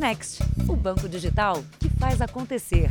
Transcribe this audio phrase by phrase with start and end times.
[0.00, 2.90] Next, o banco digital que faz acontecer.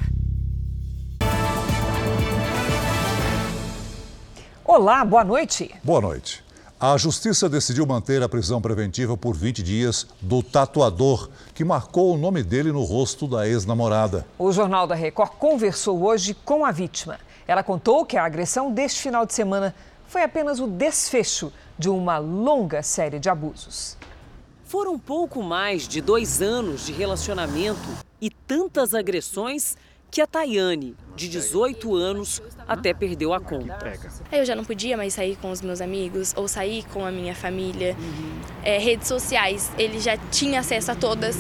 [4.63, 5.73] Olá, boa noite.
[5.83, 6.43] Boa noite.
[6.79, 12.17] A Justiça decidiu manter a prisão preventiva por 20 dias do tatuador que marcou o
[12.17, 14.23] nome dele no rosto da ex-namorada.
[14.37, 17.19] O Jornal da Record conversou hoje com a vítima.
[17.47, 19.73] Ela contou que a agressão deste final de semana
[20.07, 23.97] foi apenas o desfecho de uma longa série de abusos.
[24.69, 27.89] Foram pouco mais de dois anos de relacionamento
[28.21, 29.75] e tantas agressões
[30.11, 33.79] que a Tayane, de 18 anos, até perdeu a conta.
[34.31, 37.33] Eu já não podia mais sair com os meus amigos ou sair com a minha
[37.33, 37.97] família.
[38.63, 41.35] É, redes sociais, ele já tinha acesso a todas.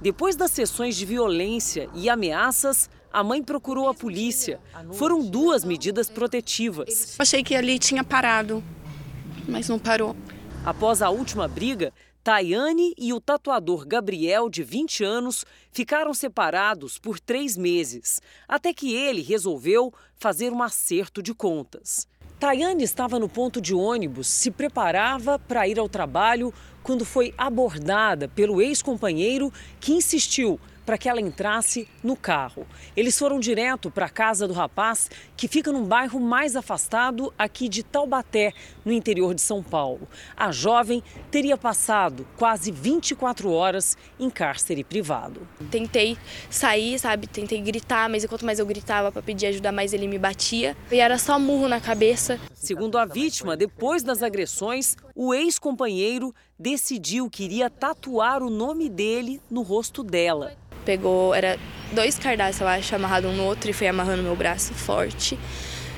[0.00, 4.58] Depois das sessões de violência e ameaças, a mãe procurou a polícia.
[4.94, 7.14] Foram duas medidas protetivas.
[7.16, 8.60] Achei que ali tinha parado,
[9.46, 10.16] mas não parou.
[10.64, 11.92] Após a última briga,
[12.24, 18.94] Tayane e o tatuador Gabriel, de 20 anos, ficaram separados por três meses, até que
[18.94, 22.06] ele resolveu fazer um acerto de contas.
[22.38, 28.28] Tayane estava no ponto de ônibus, se preparava para ir ao trabalho quando foi abordada
[28.28, 32.66] pelo ex-companheiro que insistiu para que ela entrasse no carro.
[32.96, 37.68] Eles foram direto para a casa do rapaz, que fica num bairro mais afastado aqui
[37.68, 38.52] de Taubaté,
[38.84, 40.08] no interior de São Paulo.
[40.36, 45.46] A jovem teria passado quase 24 horas em cárcere privado.
[45.70, 46.16] Tentei
[46.50, 47.26] sair, sabe?
[47.26, 50.76] Tentei gritar, mas enquanto mais eu gritava para pedir ajuda, mais ele me batia.
[50.90, 52.38] E era só murro na cabeça.
[52.52, 59.40] Segundo a vítima, depois das agressões, o ex-companheiro decidiu que iria tatuar o nome dele
[59.50, 61.58] no rosto dela pegou, era
[61.92, 65.38] dois cardápios, eu acho, amarrado um no outro e foi amarrando meu braço forte.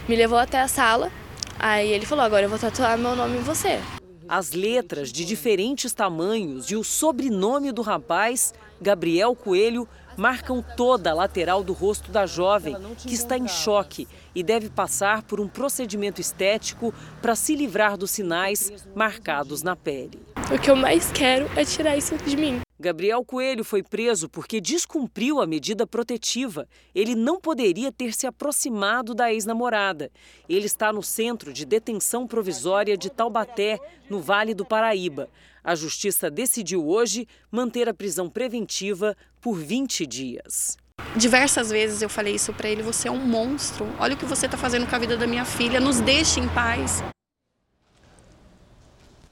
[0.09, 1.11] Me levou até a sala,
[1.59, 3.81] aí ele falou: agora eu vou tatuar meu nome em você.
[4.29, 11.15] As letras de diferentes tamanhos e o sobrenome do rapaz, Gabriel Coelho, marcam toda a
[11.15, 16.21] lateral do rosto da jovem, que está em choque e deve passar por um procedimento
[16.21, 20.21] estético para se livrar dos sinais marcados na pele.
[20.53, 22.61] O que eu mais quero é tirar isso de mim.
[22.79, 26.69] Gabriel Coelho foi preso porque descumpriu a medida protetiva.
[26.95, 30.11] Ele não poderia ter se aproximado da ex-namorada.
[30.49, 33.79] Ele está no centro de detenção provisória de Taubaté,
[34.11, 35.31] no Vale do Paraíba.
[35.65, 40.77] A justiça decidiu hoje manter a prisão preventiva por 20 dias.
[41.17, 43.89] Diversas vezes eu falei isso para ele: você é um monstro.
[43.99, 45.81] Olha o que você está fazendo com a vida da minha filha.
[45.81, 47.03] Nos deixe em paz.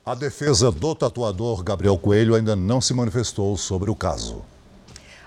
[0.05, 4.43] A defesa do tatuador Gabriel Coelho ainda não se manifestou sobre o caso.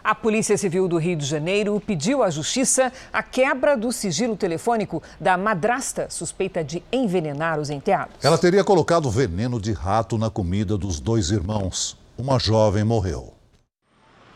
[0.05, 5.01] A Polícia Civil do Rio de Janeiro pediu à Justiça a quebra do sigilo telefônico
[5.19, 8.23] da madrasta suspeita de envenenar os enteados.
[8.23, 11.97] Ela teria colocado veneno de rato na comida dos dois irmãos.
[12.15, 13.33] Uma jovem morreu.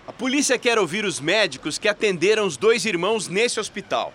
[0.07, 4.11] A polícia quer ouvir os médicos que atenderam os dois irmãos nesse hospital.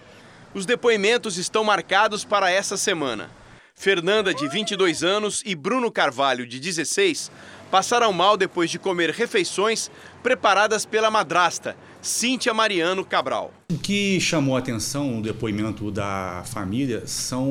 [0.53, 3.31] Os depoimentos estão marcados para essa semana.
[3.77, 7.31] Fernanda, de 22 anos, e Bruno Carvalho, de 16,
[7.71, 9.91] passaram mal depois de comer refeições
[10.23, 13.53] preparadas pela madrasta, Cíntia Mariano Cabral.
[13.71, 17.47] O que chamou a atenção no depoimento da família são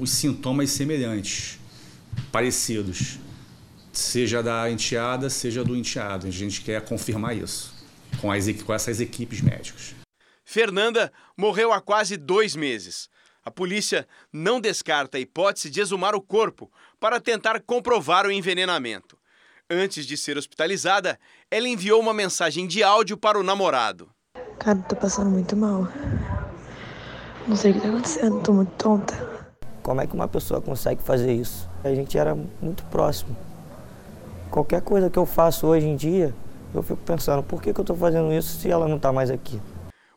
[0.00, 1.58] os sintomas semelhantes,
[2.32, 3.18] parecidos,
[3.92, 6.26] seja da enteada, seja do enteado.
[6.26, 7.74] A gente quer confirmar isso
[8.20, 9.94] com, as, com essas equipes médicas.
[10.44, 13.08] Fernanda morreu há quase dois meses.
[13.44, 19.19] A polícia não descarta a hipótese de exumar o corpo para tentar comprovar o envenenamento.
[19.72, 21.16] Antes de ser hospitalizada,
[21.48, 24.08] ela enviou uma mensagem de áudio para o namorado.
[24.58, 25.86] Cara, tô passando muito mal.
[27.46, 29.14] Não sei o que tá acontecendo, tô muito tonta.
[29.80, 31.70] Como é que uma pessoa consegue fazer isso?
[31.84, 33.36] A gente era muito próximo.
[34.50, 36.34] Qualquer coisa que eu faço hoje em dia,
[36.74, 39.30] eu fico pensando, por que, que eu tô fazendo isso se ela não tá mais
[39.30, 39.62] aqui?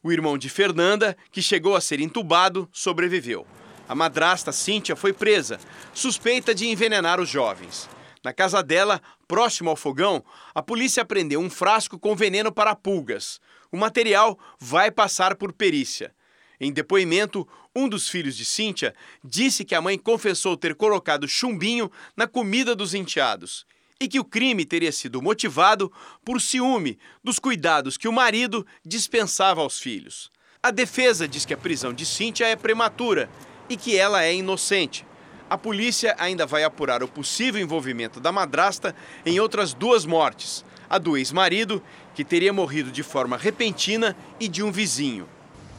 [0.02, 3.46] O irmão de Fernanda, que chegou a ser entubado, sobreviveu.
[3.88, 5.60] A madrasta Cíntia foi presa,
[5.94, 7.88] suspeita de envenenar os jovens.
[8.24, 10.24] Na casa dela, próximo ao fogão,
[10.56, 13.42] a polícia apreendeu um frasco com veneno para pulgas.
[13.72, 16.14] O material vai passar por perícia.
[16.60, 21.92] Em depoimento, um dos filhos de Cíntia disse que a mãe confessou ter colocado chumbinho
[22.16, 23.66] na comida dos enteados
[24.00, 25.92] e que o crime teria sido motivado
[26.24, 30.32] por ciúme dos cuidados que o marido dispensava aos filhos.
[30.62, 33.30] A defesa diz que a prisão de Cíntia é prematura
[33.70, 35.06] e que ela é inocente.
[35.54, 40.98] A polícia ainda vai apurar o possível envolvimento da madrasta em outras duas mortes: a
[40.98, 41.80] do ex-marido,
[42.16, 45.30] que teria morrido de forma repentina, e de um vizinho.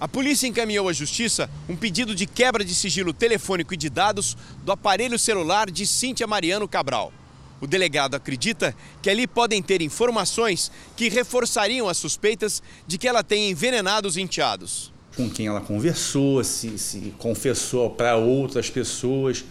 [0.00, 4.36] A polícia encaminhou à justiça um pedido de quebra de sigilo telefônico e de dados
[4.62, 7.12] do aparelho celular de Cíntia Mariano Cabral.
[7.60, 13.24] O delegado acredita que ali podem ter informações que reforçariam as suspeitas de que ela
[13.24, 14.92] tenha envenenado os enteados.
[15.16, 19.44] Com quem ela conversou, se, se confessou para outras pessoas,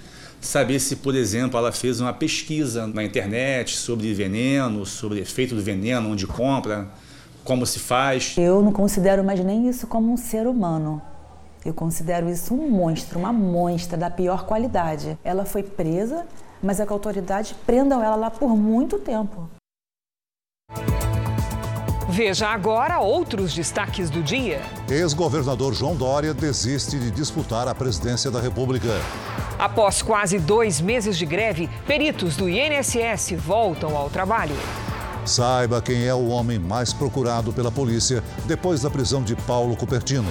[0.45, 5.61] saber se, por exemplo, ela fez uma pesquisa na internet sobre veneno, sobre efeito do
[5.61, 6.87] veneno, onde compra,
[7.43, 8.35] como se faz.
[8.37, 11.01] Eu não considero mais nem isso como um ser humano.
[11.65, 15.17] Eu considero isso um monstro, uma monstra da pior qualidade.
[15.23, 16.25] Ela foi presa,
[16.61, 19.49] mas é que a autoridade prendam ela lá por muito tempo.
[22.09, 24.61] Veja agora outros destaques do dia.
[24.89, 28.89] Ex-governador João Dória desiste de disputar a presidência da República.
[29.63, 34.53] Após quase dois meses de greve, peritos do INSS voltam ao trabalho.
[35.25, 40.27] Saiba quem é o homem mais procurado pela polícia depois da prisão de Paulo Cupertino.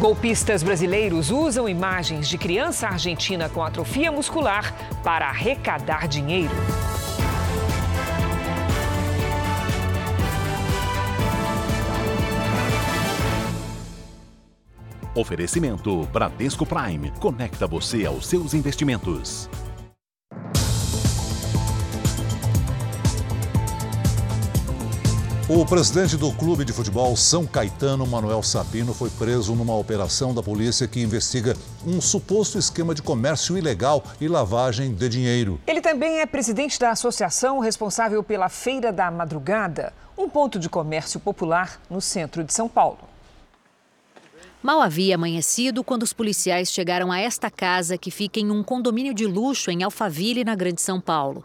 [0.00, 4.74] Golpistas brasileiros usam imagens de criança argentina com atrofia muscular
[5.04, 6.50] para arrecadar dinheiro.
[15.16, 17.10] Oferecimento Bradesco Prime.
[17.18, 19.48] Conecta você aos seus investimentos.
[25.48, 30.42] O presidente do clube de futebol São Caetano, Manuel Sabino, foi preso numa operação da
[30.42, 35.58] polícia que investiga um suposto esquema de comércio ilegal e lavagem de dinheiro.
[35.66, 41.18] Ele também é presidente da associação responsável pela Feira da Madrugada, um ponto de comércio
[41.20, 43.15] popular no centro de São Paulo.
[44.66, 49.14] Mal havia amanhecido quando os policiais chegaram a esta casa que fica em um condomínio
[49.14, 51.44] de luxo em Alphaville, na Grande São Paulo.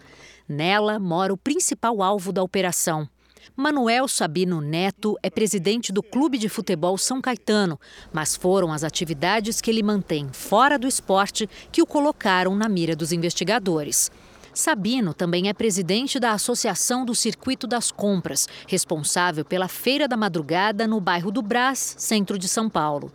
[0.50, 3.08] Nela mora o principal alvo da operação.
[3.56, 7.80] Manuel Sabino Neto é presidente do Clube de Futebol São Caetano,
[8.12, 12.96] mas foram as atividades que ele mantém fora do esporte que o colocaram na mira
[12.96, 14.10] dos investigadores.
[14.54, 20.86] Sabino também é presidente da Associação do Circuito das Compras, responsável pela Feira da Madrugada
[20.86, 23.12] no bairro do Brás, centro de São Paulo.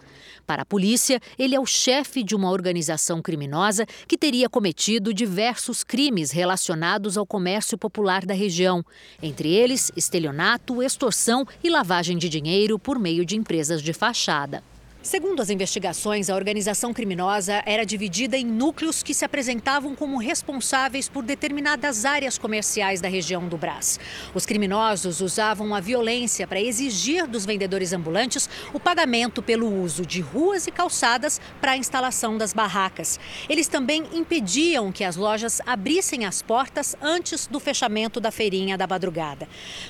[0.47, 5.85] Para a polícia, ele é o chefe de uma organização criminosa que teria cometido diversos
[5.85, 8.85] crimes relacionados ao comércio popular da região,
[9.23, 14.63] entre eles estelionato, extorsão e lavagem de dinheiro por meio de empresas de fachada.
[15.07, 21.09] Segundo as investigações, a organização criminosa era dividida em núcleos que se apresentavam como responsáveis
[21.09, 24.01] por determinadas áreas comerciais da região do Brás.
[24.35, 30.21] Os criminosos usavam a violência para exigir dos vendedores ambulantes o pagamento pelo uso de
[30.21, 33.21] ruas e calçadas para a instalação das barracas.
[33.49, 38.89] Eles também impediam que as lojas abrissem as portas antes do fechamento da feirinha da
[38.89, 39.47] madrugada.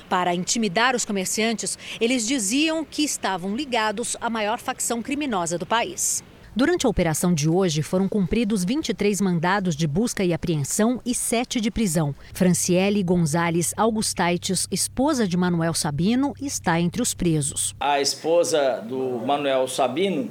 [0.07, 6.21] Para intimidar os comerciantes, eles diziam que estavam ligados à maior facção criminosa do país.
[6.53, 11.61] Durante a operação de hoje, foram cumpridos 23 mandados de busca e apreensão e 7
[11.61, 12.13] de prisão.
[12.33, 17.73] Franciele Gonzalez Augustaites, esposa de Manuel Sabino, está entre os presos.
[17.79, 20.29] A esposa do Manuel Sabino,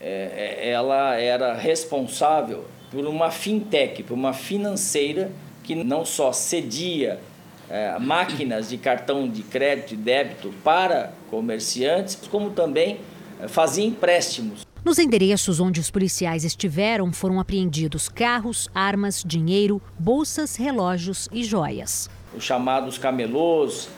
[0.00, 5.30] é, ela era responsável por uma fintech, por uma financeira
[5.62, 7.20] que não só cedia
[7.68, 13.00] é, máquinas de cartão de crédito e débito para comerciantes, como também
[13.48, 14.66] fazia empréstimos.
[14.84, 22.10] Nos endereços onde os policiais estiveram foram apreendidos carros, armas, dinheiro, bolsas, relógios e joias.
[22.36, 23.88] Os chamados camelôs,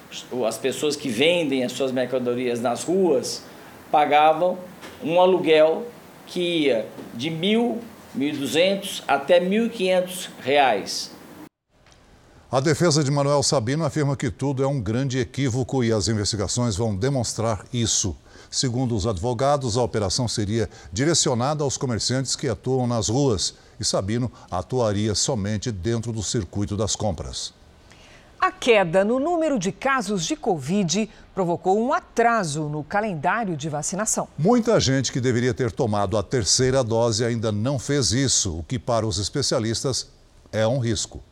[0.46, 3.42] as pessoas que vendem as suas mercadorias nas ruas,
[3.90, 4.58] pagavam
[5.02, 5.86] um aluguel
[6.26, 7.80] que ia de mil,
[8.14, 11.10] mil duzentos até mil quinhentos reais.
[12.50, 16.76] A defesa de Manuel Sabino afirma que tudo é um grande equívoco e as investigações
[16.76, 18.16] vão demonstrar isso.
[18.50, 24.30] Segundo os advogados, a operação seria direcionada aos comerciantes que atuam nas ruas e Sabino
[24.50, 27.52] atuaria somente dentro do circuito das compras.
[28.38, 34.28] A queda no número de casos de Covid provocou um atraso no calendário de vacinação.
[34.38, 38.78] Muita gente que deveria ter tomado a terceira dose ainda não fez isso, o que
[38.78, 40.10] para os especialistas
[40.52, 41.22] é um risco.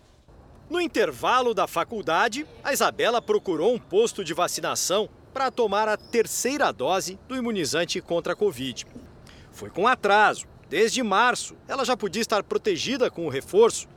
[0.68, 6.72] No intervalo da faculdade, a Isabela procurou um posto de vacinação para tomar a terceira
[6.72, 8.86] dose do imunizante contra a Covid.
[9.50, 10.46] Foi com atraso.
[10.70, 13.88] Desde março, ela já podia estar protegida com o reforço,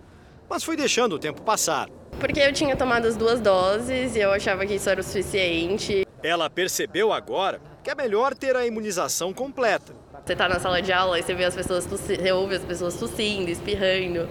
[0.49, 1.87] mas foi deixando o tempo passar.
[2.19, 6.07] Porque eu tinha tomado as duas doses e eu achava que isso era o suficiente.
[6.23, 9.93] Ela percebeu agora que é melhor ter a imunização completa.
[10.25, 12.95] Você está na sala de aula e você vê as pessoas você ouve as pessoas
[12.95, 14.27] tossindo, espirrando.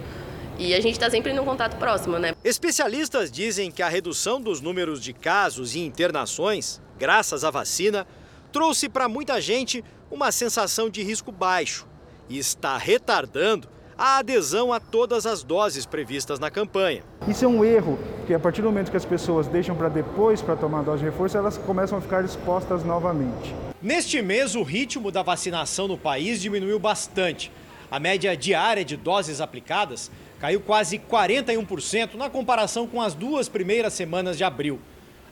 [0.59, 2.35] E a gente está sempre num contato próximo, né?
[2.43, 8.07] Especialistas dizem que a redução dos números de casos e internações, graças à vacina,
[8.53, 11.87] trouxe para muita gente uma sensação de risco baixo
[12.29, 17.03] e está retardando a adesão a todas as doses previstas na campanha.
[17.27, 20.43] Isso é um erro, porque a partir do momento que as pessoas deixam para depois
[20.43, 23.55] para tomar a dose de reforço, elas começam a ficar expostas novamente.
[23.81, 27.51] Neste mês, o ritmo da vacinação no país diminuiu bastante.
[27.91, 30.11] A média diária de doses aplicadas
[30.41, 34.79] caiu quase 41% na comparação com as duas primeiras semanas de abril.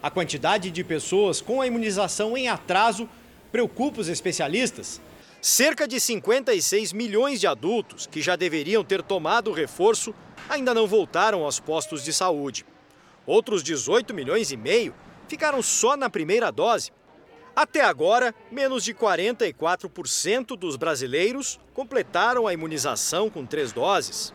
[0.04, 3.08] A quantidade de pessoas com a imunização em atraso
[3.50, 5.00] preocupa os especialistas.
[5.40, 10.14] Cerca de 56 milhões de adultos que já deveriam ter tomado o reforço
[10.46, 12.66] ainda não voltaram aos postos de saúde.
[13.26, 14.94] Outros 18 milhões e meio
[15.26, 16.92] ficaram só na primeira dose.
[17.56, 24.34] Até agora, menos de 44% dos brasileiros completaram a imunização com três doses.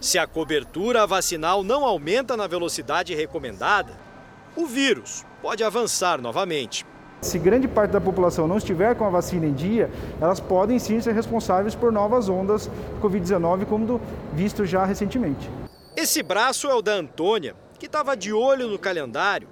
[0.00, 4.11] Se a cobertura vacinal não aumenta na velocidade recomendada,
[4.56, 6.86] o vírus pode avançar novamente.
[7.20, 9.90] Se grande parte da população não estiver com a vacina em dia,
[10.20, 12.68] elas podem sim ser responsáveis por novas ondas
[13.00, 14.00] Covid-19, como
[14.32, 15.48] visto já recentemente.
[15.96, 19.48] Esse braço é o da Antônia, que estava de olho no calendário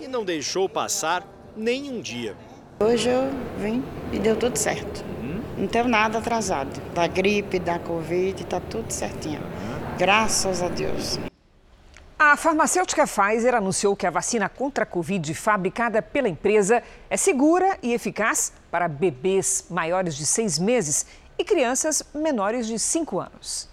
[0.00, 1.24] e não deixou passar
[1.56, 2.36] nem um dia.
[2.80, 5.04] Hoje eu vim e deu tudo certo.
[5.56, 6.80] Não tenho nada atrasado.
[6.92, 9.40] Da gripe, da Covid, está tudo certinho.
[9.96, 11.20] Graças a Deus.
[12.24, 17.76] A farmacêutica Pfizer anunciou que a vacina contra a Covid fabricada pela empresa é segura
[17.82, 21.04] e eficaz para bebês maiores de seis meses
[21.36, 23.68] e crianças menores de cinco anos.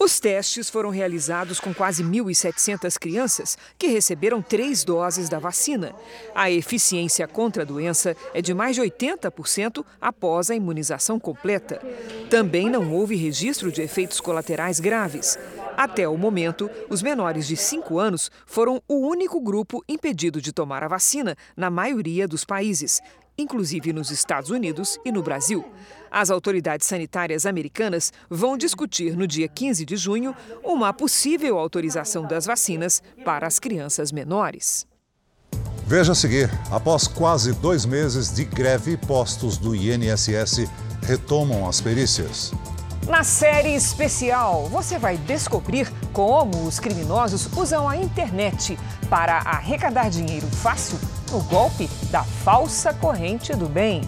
[0.00, 5.94] Os testes foram realizados com quase 1.700 crianças que receberam três doses da vacina.
[6.34, 11.80] A eficiência contra a doença é de mais de 80% após a imunização completa.
[12.28, 15.38] Também não houve registro de efeitos colaterais graves.
[15.76, 20.82] Até o momento, os menores de 5 anos foram o único grupo impedido de tomar
[20.82, 23.00] a vacina na maioria dos países,
[23.36, 25.64] inclusive nos Estados Unidos e no Brasil.
[26.10, 32.44] As autoridades sanitárias americanas vão discutir no dia 15 de junho uma possível autorização das
[32.44, 34.86] vacinas para as crianças menores.
[35.86, 40.68] Veja a seguir: após quase dois meses de greve, postos do INSS
[41.02, 42.52] retomam as perícias.
[43.08, 48.78] Na série especial, você vai descobrir como os criminosos usam a internet
[49.10, 50.98] para arrecadar dinheiro fácil
[51.30, 54.02] no golpe da falsa corrente do bem.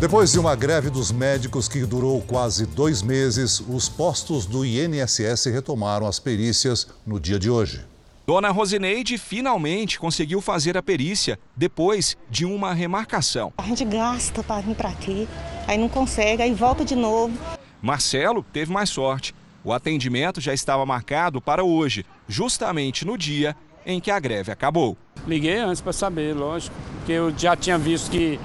[0.00, 5.44] Depois de uma greve dos médicos que durou quase dois meses, os postos do INSS
[5.44, 7.89] retomaram as perícias no dia de hoje.
[8.30, 13.52] Dona Rosineide finalmente conseguiu fazer a perícia depois de uma remarcação.
[13.58, 15.28] A gente gasta para vir para aqui,
[15.66, 17.36] aí não consegue, aí volta de novo.
[17.82, 19.34] Marcelo teve mais sorte.
[19.64, 24.96] O atendimento já estava marcado para hoje, justamente no dia em que a greve acabou.
[25.26, 28.38] Liguei antes para saber, lógico, porque eu já tinha visto que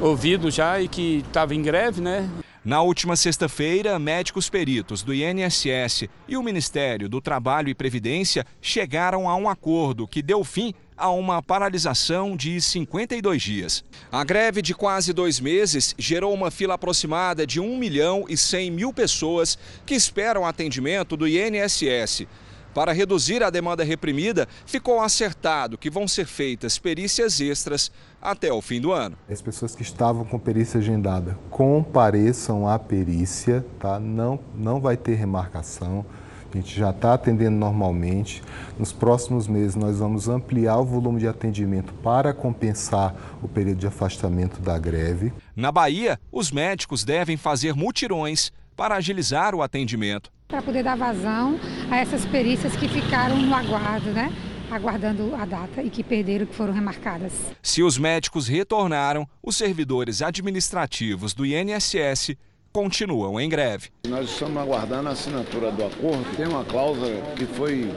[0.00, 2.28] ouvido já e que estava em greve, né?
[2.68, 9.26] Na última sexta-feira, médicos peritos do INSS e o Ministério do Trabalho e Previdência chegaram
[9.26, 13.82] a um acordo que deu fim a uma paralisação de 52 dias.
[14.12, 18.70] A greve de quase dois meses gerou uma fila aproximada de 1 milhão e 100
[18.70, 19.56] mil pessoas
[19.86, 22.26] que esperam atendimento do INSS.
[22.74, 28.60] Para reduzir a demanda reprimida, ficou acertado que vão ser feitas perícias extras até o
[28.60, 29.16] fim do ano.
[29.28, 33.98] As pessoas que estavam com perícia agendada compareçam à perícia, tá?
[33.98, 36.04] Não, não vai ter remarcação.
[36.52, 38.42] A gente já está atendendo normalmente.
[38.78, 43.86] Nos próximos meses, nós vamos ampliar o volume de atendimento para compensar o período de
[43.86, 45.32] afastamento da greve.
[45.54, 50.32] Na Bahia, os médicos devem fazer mutirões para agilizar o atendimento.
[50.48, 54.32] Para poder dar vazão a essas perícias que ficaram no aguardo, né?
[54.70, 57.32] aguardando a data e que perderam, que foram remarcadas.
[57.62, 62.34] Se os médicos retornaram, os servidores administrativos do INSS
[62.72, 63.90] continuam em greve.
[64.06, 66.24] Nós estamos aguardando a assinatura do acordo.
[66.34, 67.90] Tem uma cláusula que foi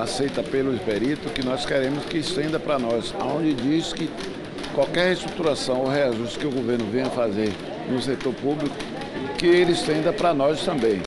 [0.00, 4.10] aceita pelos peritos que nós queremos que estenda para nós, onde diz que
[4.74, 7.52] qualquer reestruturação ou reajuste que o governo venha fazer
[7.88, 8.74] no setor público,
[9.38, 11.02] que ele estenda para nós também.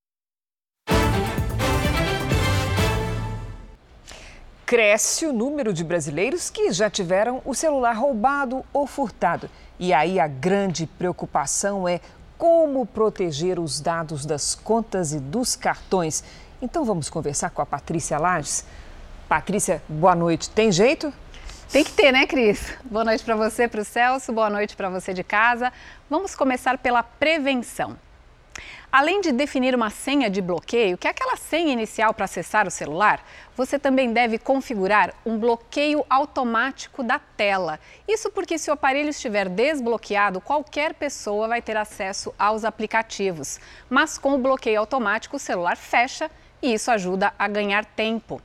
[4.68, 9.50] Cresce o número de brasileiros que já tiveram o celular roubado ou furtado.
[9.80, 12.02] E aí a grande preocupação é
[12.38, 16.22] como proteger os dados das contas e dos cartões.
[16.62, 18.66] Então vamos conversar com a Patrícia Lages.
[19.30, 20.50] Patrícia, boa noite.
[20.50, 21.14] Tem jeito?
[21.72, 22.74] Tem que ter, né, Cris?
[22.84, 25.72] Boa noite para você, para o Celso, boa noite para você de casa.
[26.10, 27.96] Vamos começar pela prevenção.
[28.90, 32.72] Além de definir uma senha de bloqueio, que é aquela senha inicial para acessar o
[32.72, 33.22] celular,
[33.56, 37.80] você também deve configurar um bloqueio automático da tela.
[38.08, 43.60] Isso porque, se o aparelho estiver desbloqueado, qualquer pessoa vai ter acesso aos aplicativos.
[43.90, 48.42] Mas com o bloqueio automático, o celular fecha e isso ajuda a ganhar tempo.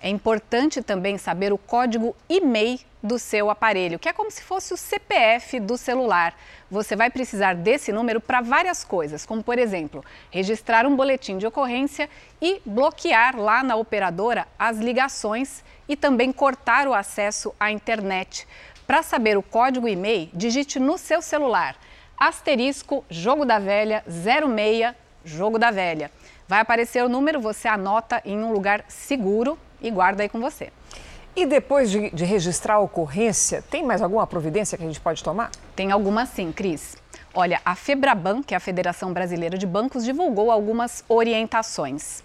[0.00, 4.74] É importante também saber o código e-mail do seu aparelho, que é como se fosse
[4.74, 6.34] o CPF do celular.
[6.70, 11.46] Você vai precisar desse número para várias coisas, como por exemplo, registrar um boletim de
[11.46, 12.10] ocorrência
[12.42, 18.46] e bloquear lá na operadora as ligações e também cortar o acesso à internet.
[18.86, 21.76] Para saber o código e-mail, digite no seu celular
[22.18, 24.94] asterisco jogo da velha 06
[25.24, 26.10] jogo da velha.
[26.48, 30.72] Vai aparecer o número, você anota em um lugar seguro e guarda aí com você.
[31.36, 35.22] E depois de, de, registrar a ocorrência, tem mais alguma providência que a gente pode
[35.22, 35.50] tomar?
[35.76, 36.96] Tem alguma sim, Cris.
[37.34, 42.24] Olha, a Febraban, que é a Federação Brasileira de Bancos, divulgou algumas orientações.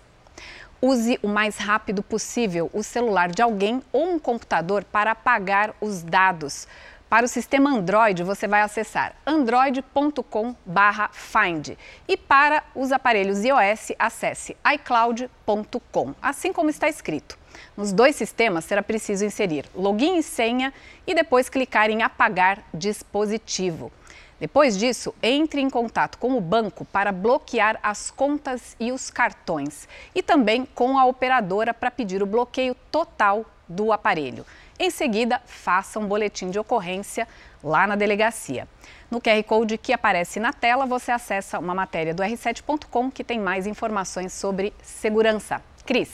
[0.81, 6.01] Use o mais rápido possível o celular de alguém ou um computador para apagar os
[6.01, 6.65] dados.
[7.09, 11.77] Para o sistema Android, você vai acessar android.com/find
[12.07, 17.40] e para os aparelhos iOS, acesse icloud.com, assim como está escrito.
[17.75, 20.73] Nos dois sistemas será preciso inserir login e senha
[21.05, 23.91] e depois clicar em apagar dispositivo.
[24.39, 29.87] Depois disso, entre em contato com o banco para bloquear as contas e os cartões
[30.15, 34.43] e também com a operadora para pedir o bloqueio total do aparelho.
[34.79, 37.27] Em seguida, faça um boletim de ocorrência
[37.63, 38.67] lá na delegacia.
[39.11, 43.39] No QR Code que aparece na tela, você acessa uma matéria do r7.com que tem
[43.39, 45.61] mais informações sobre segurança.
[45.85, 46.09] Cris.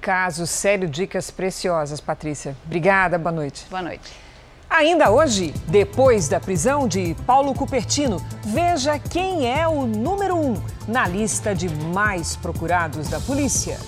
[0.00, 2.56] Caso sério, dicas preciosas, Patrícia.
[2.64, 3.66] Obrigada, boa noite.
[3.68, 4.26] Boa noite.
[4.68, 11.06] Ainda hoje, depois da prisão de Paulo Cupertino, veja quem é o número um na
[11.06, 13.78] lista de mais procurados da polícia.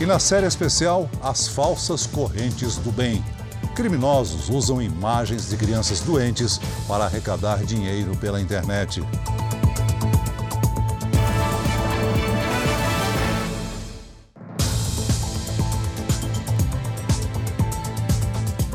[0.00, 3.24] E na série especial, as falsas correntes do bem.
[3.74, 9.02] Criminosos usam imagens de crianças doentes para arrecadar dinheiro pela internet.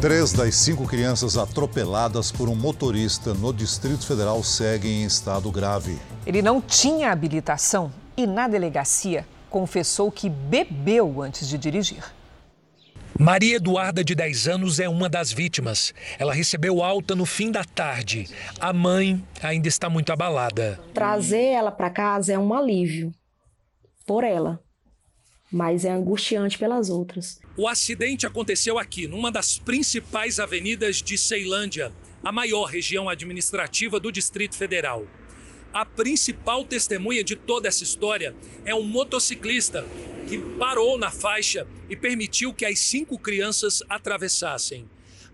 [0.02, 6.00] Três das cinco crianças atropeladas por um motorista no Distrito Federal seguem em estado grave.
[6.26, 12.02] Ele não tinha habilitação e, na delegacia, confessou que bebeu antes de dirigir.
[13.20, 15.94] Maria Eduarda, de 10 anos, é uma das vítimas.
[16.18, 18.30] Ela recebeu alta no fim da tarde.
[18.58, 20.80] A mãe ainda está muito abalada.
[20.94, 23.12] Trazer ela para casa é um alívio
[24.08, 24.62] por ela,
[25.52, 27.40] mas é angustiante pelas outras.
[27.58, 31.92] O acidente aconteceu aqui, numa das principais avenidas de Ceilândia,
[32.24, 35.08] a maior região administrativa do Distrito Federal.
[35.74, 38.36] A principal testemunha de toda essa história
[38.66, 39.86] é um motociclista
[40.28, 44.88] que parou na faixa e permitiu que as cinco crianças atravessassem.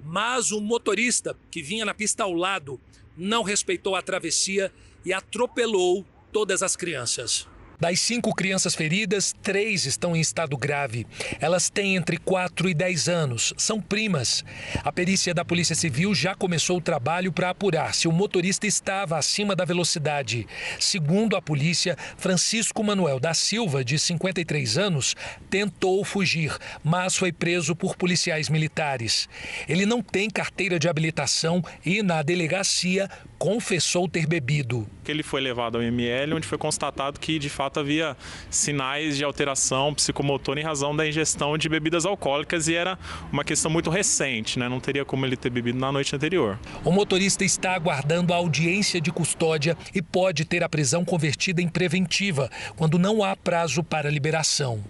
[0.03, 2.79] Mas o motorista, que vinha na pista ao lado,
[3.17, 4.71] não respeitou a travessia
[5.03, 7.47] e atropelou todas as crianças.
[7.85, 11.05] Das cinco crianças feridas, três estão em estado grave.
[11.39, 14.43] Elas têm entre 4 e 10 anos, são primas.
[14.83, 19.19] A perícia da Polícia Civil já começou o trabalho para apurar se o motorista estava
[19.19, 20.47] acima da velocidade.
[20.79, 25.15] Segundo a polícia, Francisco Manuel da Silva, de 53 anos,
[25.47, 29.29] tentou fugir, mas foi preso por policiais militares.
[29.69, 34.87] Ele não tem carteira de habilitação e, na delegacia, confessou ter bebido.
[35.07, 38.15] Ele foi levado ao ML, onde foi constatado que, de fato, havia
[38.49, 42.97] sinais de alteração psicomotora em razão da ingestão de bebidas alcoólicas e era
[43.31, 44.67] uma questão muito recente, né?
[44.67, 46.57] não teria como ele ter bebido na noite anterior.
[46.83, 51.67] O motorista está aguardando a audiência de custódia e pode ter a prisão convertida em
[51.67, 54.83] preventiva, quando não há prazo para liberação.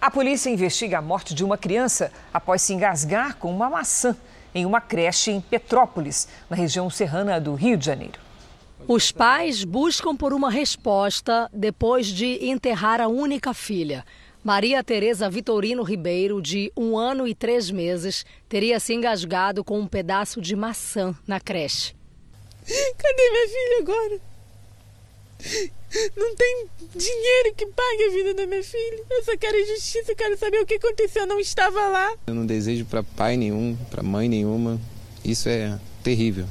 [0.00, 4.16] A polícia investiga a morte de uma criança após se engasgar com uma maçã
[4.54, 8.18] em uma creche em Petrópolis, na região serrana do Rio de Janeiro.
[8.88, 14.04] Os pais buscam por uma resposta depois de enterrar a única filha.
[14.44, 19.88] Maria Tereza Vitorino Ribeiro, de um ano e três meses, teria se engasgado com um
[19.88, 21.96] pedaço de maçã na creche.
[22.64, 24.20] Cadê minha filha agora?
[26.16, 29.02] Não tem dinheiro que pague a vida da minha filha.
[29.10, 31.22] Eu só quero justiça, quero saber o que aconteceu.
[31.22, 32.12] Eu não estava lá.
[32.26, 34.80] Eu não desejo para pai nenhum, para mãe nenhuma.
[35.24, 36.46] Isso é terrível.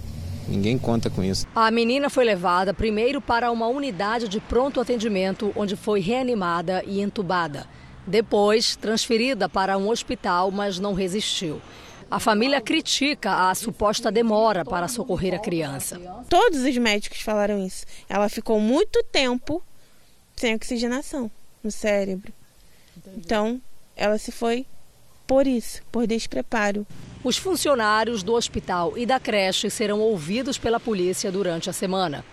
[0.48, 1.48] Ninguém conta com isso.
[1.56, 7.02] A menina foi levada primeiro para uma unidade de pronto atendimento, onde foi reanimada e
[7.02, 7.68] entubada.
[8.06, 11.60] Depois, transferida para um hospital, mas não resistiu.
[12.10, 16.00] A família critica a suposta demora para socorrer a criança.
[16.30, 17.86] Todos os médicos falaram isso.
[18.08, 19.64] Ela ficou muito tempo
[20.36, 21.32] sem oxigenação
[21.64, 22.32] no cérebro.
[23.18, 23.62] Então,
[23.96, 24.66] ela se foi
[25.26, 26.86] por isso, por despreparo.
[27.24, 32.24] Os funcionários do hospital e da creche serão ouvidos pela polícia durante a semana.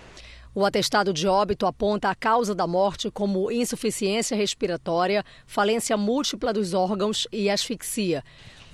[0.55, 6.75] O atestado de óbito aponta a causa da morte como insuficiência respiratória, falência múltipla dos
[6.75, 8.23] órgãos e asfixia.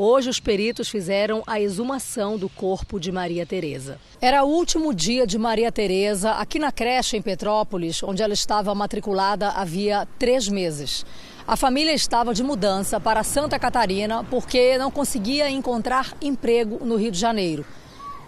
[0.00, 3.98] Hoje, os peritos fizeram a exumação do corpo de Maria Tereza.
[4.20, 8.72] Era o último dia de Maria Tereza aqui na creche em Petrópolis, onde ela estava
[8.76, 11.04] matriculada havia três meses.
[11.44, 17.10] A família estava de mudança para Santa Catarina porque não conseguia encontrar emprego no Rio
[17.10, 17.66] de Janeiro.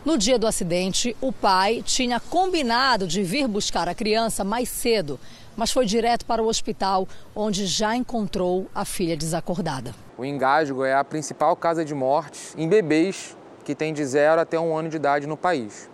[0.04, 5.20] No dia do acidente, o pai tinha combinado de vir buscar a criança mais cedo,
[5.56, 9.94] mas foi direto para o hospital, onde já encontrou a filha desacordada.
[10.16, 14.58] O engasgo é a principal causa de morte em bebês que têm de zero até
[14.58, 15.88] um ano de idade no país.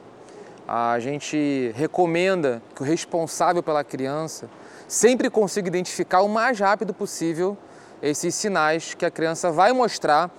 [0.67, 4.49] A gente recomenda que o responsável pela criança
[4.89, 7.57] sempre consiga identificar o mais rápido possível
[8.03, 10.31] esses sinais que a criança vai mostrar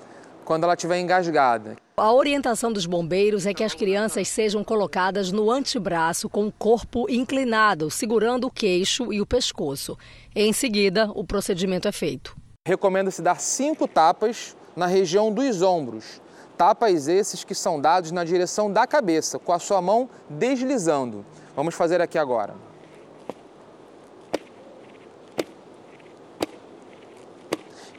[0.44, 1.76] quando ela estiver engasgada.
[2.00, 7.10] A orientação dos bombeiros é que as crianças sejam colocadas no antebraço com o corpo
[7.10, 9.98] inclinado, segurando o queixo e o pescoço.
[10.36, 12.38] Em seguida, o procedimento é feito.
[12.68, 16.22] Recomenda-se dar cinco tapas na região dos ombros.
[16.56, 21.26] Tapas esses que são dados na direção da cabeça, com a sua mão deslizando.
[21.56, 22.54] Vamos fazer aqui agora.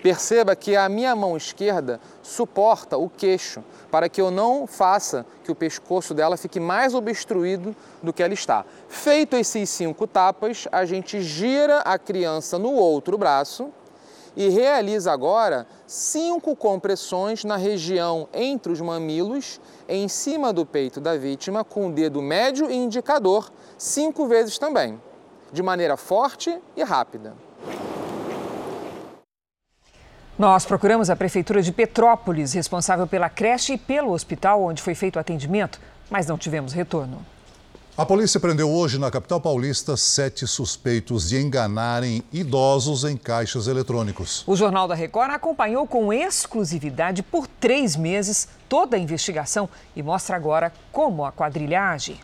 [0.03, 5.51] Perceba que a minha mão esquerda suporta o queixo, para que eu não faça que
[5.51, 8.65] o pescoço dela fique mais obstruído do que ela está.
[8.89, 13.73] Feito esses cinco tapas, a gente gira a criança no outro braço
[14.37, 21.17] e realiza agora cinco compressões na região entre os mamilos, em cima do peito da
[21.17, 25.01] vítima, com o dedo médio e indicador, cinco vezes também,
[25.53, 27.35] de maneira forte e rápida.
[30.39, 35.17] Nós procuramos a Prefeitura de Petrópolis, responsável pela creche e pelo hospital onde foi feito
[35.17, 37.27] o atendimento, mas não tivemos retorno.
[37.97, 44.45] A polícia prendeu hoje na capital paulista sete suspeitos de enganarem idosos em caixas eletrônicos.
[44.47, 50.37] O Jornal da Record acompanhou com exclusividade por três meses toda a investigação e mostra
[50.37, 52.21] agora como a quadrilha age.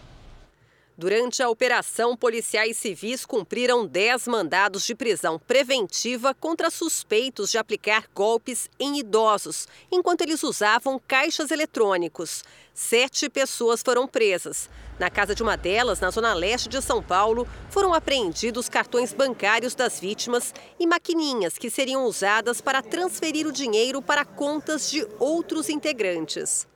[0.96, 8.06] Durante a operação, policiais civis cumpriram 10 mandados de prisão preventiva contra suspeitos de aplicar
[8.14, 12.44] golpes em idosos, enquanto eles usavam caixas eletrônicos.
[12.72, 14.70] Sete pessoas foram presas.
[14.96, 19.74] Na casa de uma delas, na zona leste de São Paulo, foram apreendidos cartões bancários
[19.74, 25.68] das vítimas e maquininhas que seriam usadas para transferir o dinheiro para contas de outros
[25.68, 26.68] integrantes.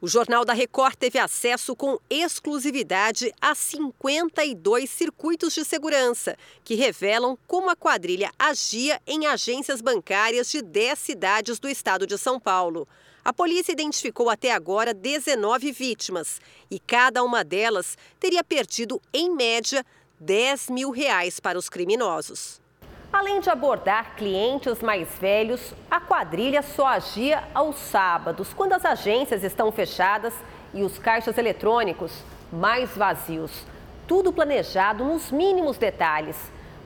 [0.00, 7.36] O Jornal da Record teve acesso com exclusividade a 52 circuitos de segurança, que revelam
[7.48, 12.86] como a quadrilha agia em agências bancárias de 10 cidades do estado de São Paulo.
[13.24, 19.84] A polícia identificou até agora 19 vítimas e cada uma delas teria perdido, em média,
[20.20, 22.60] 10 mil reais para os criminosos.
[23.10, 29.42] Além de abordar clientes mais velhos, a quadrilha só agia aos sábados, quando as agências
[29.42, 30.34] estão fechadas
[30.74, 32.12] e os caixas eletrônicos
[32.52, 33.64] mais vazios.
[34.06, 36.36] Tudo planejado nos mínimos detalhes.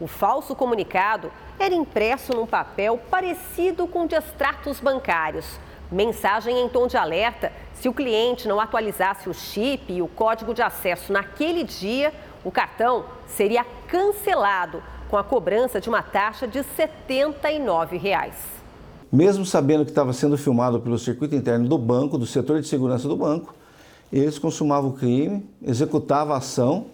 [0.01, 5.59] O falso comunicado era impresso num papel parecido com de extratos bancários.
[5.91, 10.55] Mensagem em tom de alerta: se o cliente não atualizasse o chip e o código
[10.55, 14.83] de acesso naquele dia, o cartão seria cancelado
[15.13, 18.35] com a cobrança de uma taxa de 79 reais.
[19.13, 23.07] Mesmo sabendo que estava sendo filmado pelo circuito interno do banco, do setor de segurança
[23.07, 23.55] do banco,
[24.11, 26.87] eles consumavam o crime, executavam a ação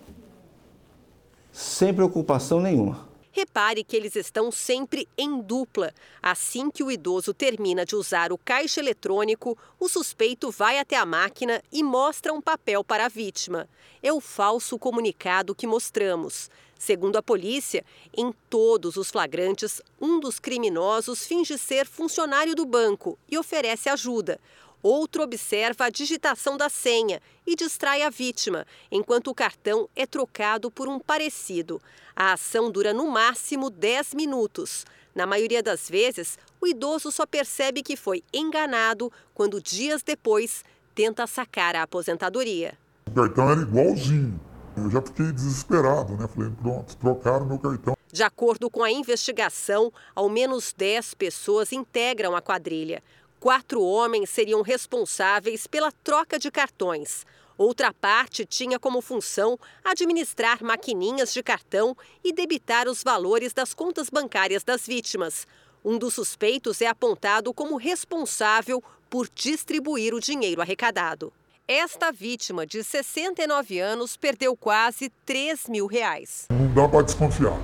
[1.53, 3.07] sem preocupação nenhuma.
[3.31, 5.93] Repare que eles estão sempre em dupla.
[6.21, 11.07] Assim que o idoso termina de usar o caixa eletrônico, o suspeito vai até a
[11.07, 13.69] máquina e mostra um papel para a vítima.
[14.03, 16.51] É o falso comunicado que mostramos.
[16.79, 17.85] Segundo a polícia,
[18.17, 24.39] em todos os flagrantes, um dos criminosos finge ser funcionário do banco e oferece ajuda.
[24.81, 30.71] Outro observa a digitação da senha e distrai a vítima, enquanto o cartão é trocado
[30.71, 31.83] por um parecido.
[32.15, 34.87] A ação dura no máximo 10 minutos.
[35.17, 40.65] Na maioria das vezes, o idoso só percebe que foi enganado quando, dias depois,
[40.95, 42.79] tenta sacar a aposentadoria.
[43.09, 44.41] O cartão era igualzinho
[44.85, 46.27] eu já fiquei desesperado, né?
[46.29, 47.97] Falei, pronto, trocaram meu cartão.
[48.11, 53.03] De acordo com a investigação, ao menos 10 pessoas integram a quadrilha.
[53.39, 57.25] Quatro homens seriam responsáveis pela troca de cartões.
[57.57, 64.09] Outra parte tinha como função administrar maquininhas de cartão e debitar os valores das contas
[64.09, 65.47] bancárias das vítimas.
[65.85, 71.33] Um dos suspeitos é apontado como responsável por distribuir o dinheiro arrecadado.
[71.71, 76.47] Esta vítima, de 69 anos, perdeu quase 3 mil reais.
[76.51, 77.61] Não dá para desconfiar.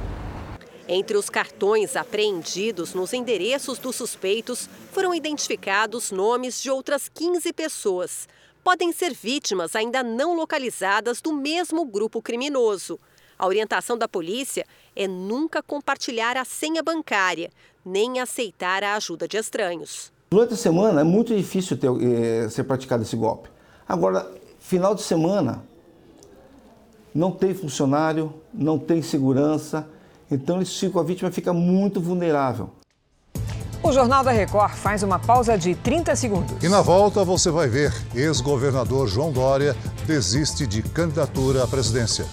[0.86, 8.28] Entre os cartões apreendidos nos endereços dos suspeitos foram identificados nomes de outras 15 pessoas.
[8.62, 13.00] Podem ser vítimas ainda não localizadas do mesmo grupo criminoso.
[13.38, 17.50] A orientação da polícia é nunca compartilhar a senha bancária,
[17.82, 20.12] nem aceitar a ajuda de estranhos.
[20.30, 23.53] Durante a semana é muito difícil ter, eh, ser praticado esse golpe.
[23.88, 25.62] Agora, final de semana,
[27.14, 29.86] não tem funcionário, não tem segurança,
[30.30, 32.70] então eles ficam, a vítima fica muito vulnerável.
[33.82, 36.64] O Jornal da Record faz uma pausa de 30 segundos.
[36.64, 42.26] E na volta você vai ver: ex-governador João Dória desiste de candidatura à presidência.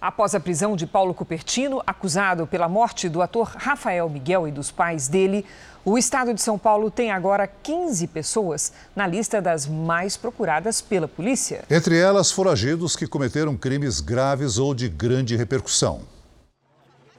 [0.00, 4.70] Após a prisão de Paulo Cupertino, acusado pela morte do ator Rafael Miguel e dos
[4.70, 5.44] pais dele,
[5.84, 11.08] o estado de São Paulo tem agora 15 pessoas na lista das mais procuradas pela
[11.08, 11.64] polícia.
[11.68, 16.02] Entre elas, foragidos que cometeram crimes graves ou de grande repercussão.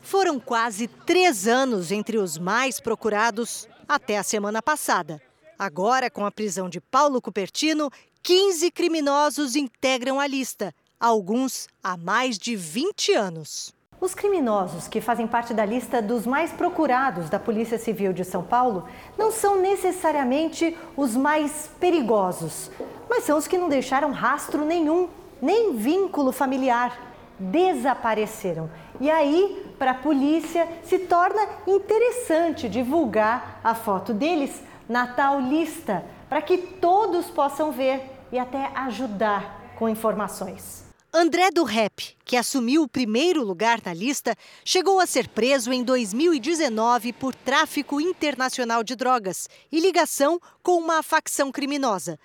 [0.01, 5.21] Foram quase três anos entre os mais procurados até a semana passada.
[5.57, 7.91] Agora, com a prisão de Paulo Cupertino,
[8.23, 13.73] 15 criminosos integram a lista, alguns há mais de 20 anos.
[14.01, 18.43] Os criminosos que fazem parte da lista dos mais procurados da Polícia Civil de São
[18.43, 22.71] Paulo não são necessariamente os mais perigosos,
[23.09, 25.09] mas são os que não deixaram rastro nenhum,
[25.41, 26.97] nem vínculo familiar.
[27.37, 28.69] Desapareceram.
[28.99, 36.03] E aí, para a polícia, se torna interessante divulgar a foto deles na tal lista,
[36.27, 40.88] para que todos possam ver e até ajudar com informações.
[41.11, 45.83] André do Rep, que assumiu o primeiro lugar na lista, chegou a ser preso em
[45.83, 52.19] 2019 por tráfico internacional de drogas e ligação com uma facção criminosa.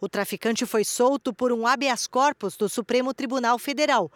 [0.00, 4.10] O traficante foi solto por um habeas corpus do Supremo Tribunal Federal.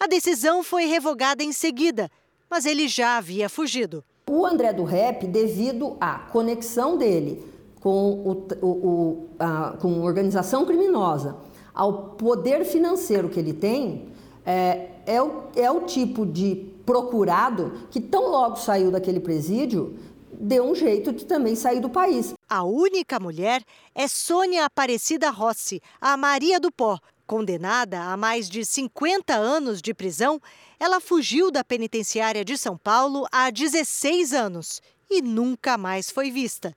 [0.00, 2.10] A decisão foi revogada em seguida,
[2.48, 4.02] mas ele já havia fugido.
[4.26, 7.44] O André do Rep, devido à conexão dele
[7.78, 11.36] com, o, o, o a, com organização criminosa,
[11.76, 14.08] ao poder financeiro que ele tem,
[14.46, 19.94] é, é, o, é o tipo de procurado que, tão logo saiu daquele presídio,
[20.32, 22.32] deu um jeito de também sair do país.
[22.48, 23.62] A única mulher
[23.94, 26.98] é Sônia Aparecida Rossi, a Maria do Pó.
[27.26, 30.40] Condenada a mais de 50 anos de prisão,
[30.78, 36.72] ela fugiu da penitenciária de São Paulo há 16 anos e nunca mais foi vista.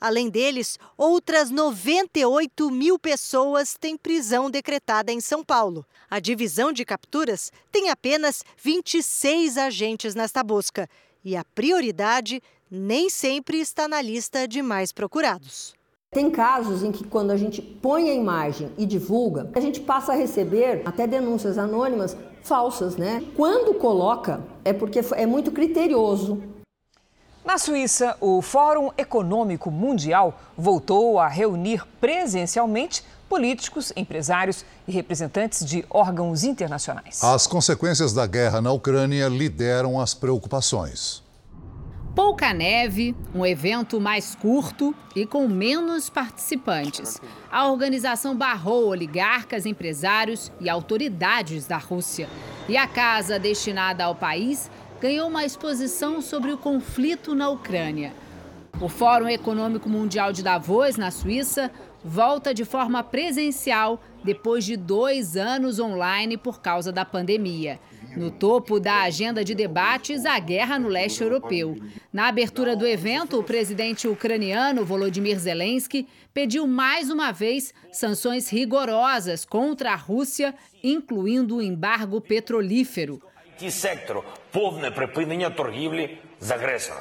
[0.00, 5.86] Além deles, outras 98 mil pessoas têm prisão decretada em São Paulo.
[6.10, 10.88] A divisão de capturas tem apenas 26 agentes nesta busca.
[11.24, 15.74] E a prioridade nem sempre está na lista de mais procurados.
[16.10, 20.12] Tem casos em que, quando a gente põe a imagem e divulga, a gente passa
[20.12, 23.24] a receber até denúncias anônimas falsas, né?
[23.34, 26.40] Quando coloca, é porque é muito criterioso
[27.46, 35.84] na Suíça, o Fórum Econômico Mundial voltou a reunir presencialmente políticos, empresários e representantes de
[35.88, 37.22] órgãos internacionais.
[37.22, 41.24] As consequências da guerra na Ucrânia lideram as preocupações.
[42.16, 47.20] Pouca neve, um evento mais curto e com menos participantes.
[47.52, 52.28] A organização barrou oligarcas, empresários e autoridades da Rússia.
[52.68, 58.12] E a casa destinada ao país ganhou uma exposição sobre o conflito na Ucrânia.
[58.80, 61.70] O Fórum Econômico Mundial de Davos, na Suíça,
[62.04, 67.78] volta de forma presencial depois de dois anos online por causa da pandemia.
[68.16, 71.76] No topo da agenda de debates, a guerra no leste europeu.
[72.10, 79.44] Na abertura do evento, o presidente ucraniano Volodymyr Zelensky pediu mais uma vez sanções rigorosas
[79.44, 83.20] contra a Rússia, incluindo o embargo petrolífero.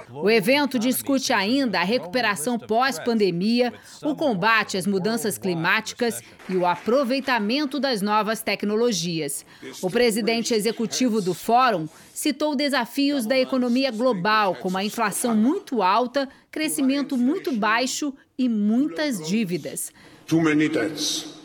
[0.09, 7.79] O evento discute ainda a recuperação pós-pandemia, o combate às mudanças climáticas e o aproveitamento
[7.79, 9.45] das novas tecnologias.
[9.81, 16.29] O presidente executivo do fórum citou desafios da economia global, como a inflação muito alta,
[16.49, 19.91] crescimento muito baixo e muitas dívidas.
[20.25, 21.44] Too many debts.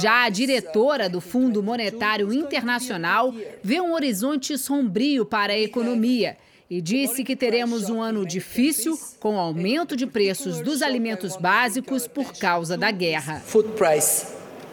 [0.00, 6.36] Já a diretora do Fundo Monetário Internacional vê um horizonte sombrio para a economia
[6.68, 12.32] e disse que teremos um ano difícil com aumento de preços dos alimentos básicos por
[12.36, 13.40] causa da guerra.
[13.40, 14.26] Food price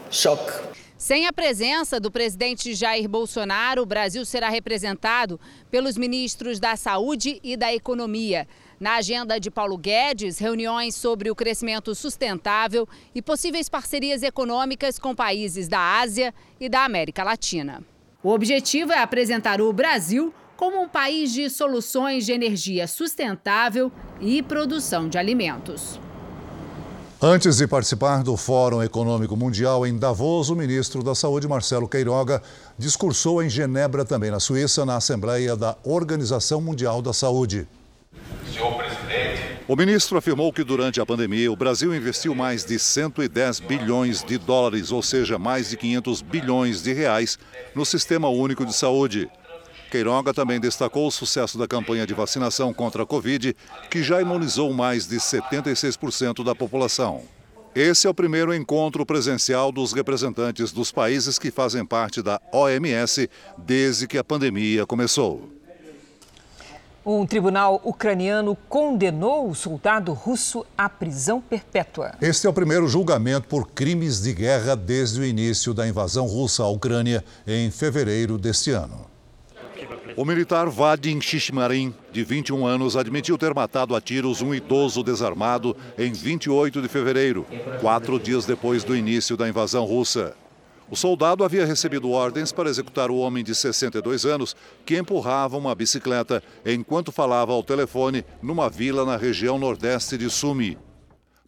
[0.09, 0.73] shock.
[0.97, 7.41] Sem a presença do presidente Jair Bolsonaro, o Brasil será representado pelos ministros da Saúde
[7.43, 8.47] e da Economia.
[8.83, 15.15] Na agenda de Paulo Guedes, reuniões sobre o crescimento sustentável e possíveis parcerias econômicas com
[15.15, 17.81] países da Ásia e da América Latina.
[18.21, 24.43] O objetivo é apresentar o Brasil como um país de soluções de energia sustentável e
[24.43, 25.97] produção de alimentos.
[27.21, 32.43] Antes de participar do Fórum Econômico Mundial em Davos, o ministro da Saúde, Marcelo Queiroga,
[32.77, 37.65] discursou em Genebra, também na Suíça, na Assembleia da Organização Mundial da Saúde.
[38.51, 39.41] Senhor presidente.
[39.67, 44.37] O ministro afirmou que durante a pandemia o Brasil investiu mais de 110 bilhões de
[44.37, 47.39] dólares, ou seja, mais de 500 bilhões de reais,
[47.73, 49.29] no Sistema Único de Saúde.
[49.89, 53.55] Queiroga também destacou o sucesso da campanha de vacinação contra a Covid,
[53.89, 57.21] que já imunizou mais de 76% da população.
[57.75, 63.29] Esse é o primeiro encontro presencial dos representantes dos países que fazem parte da OMS
[63.57, 65.49] desde que a pandemia começou.
[67.05, 72.13] Um tribunal ucraniano condenou o soldado russo à prisão perpétua.
[72.21, 76.63] Este é o primeiro julgamento por crimes de guerra desde o início da invasão russa
[76.63, 79.05] à Ucrânia em fevereiro deste ano.
[80.15, 85.75] O militar Vadim Shishmarin, de 21 anos, admitiu ter matado a tiros um idoso desarmado
[85.97, 87.45] em 28 de fevereiro,
[87.81, 90.35] quatro dias depois do início da invasão russa.
[90.93, 95.73] O soldado havia recebido ordens para executar o homem de 62 anos que empurrava uma
[95.73, 100.77] bicicleta enquanto falava ao telefone numa vila na região nordeste de Sumi.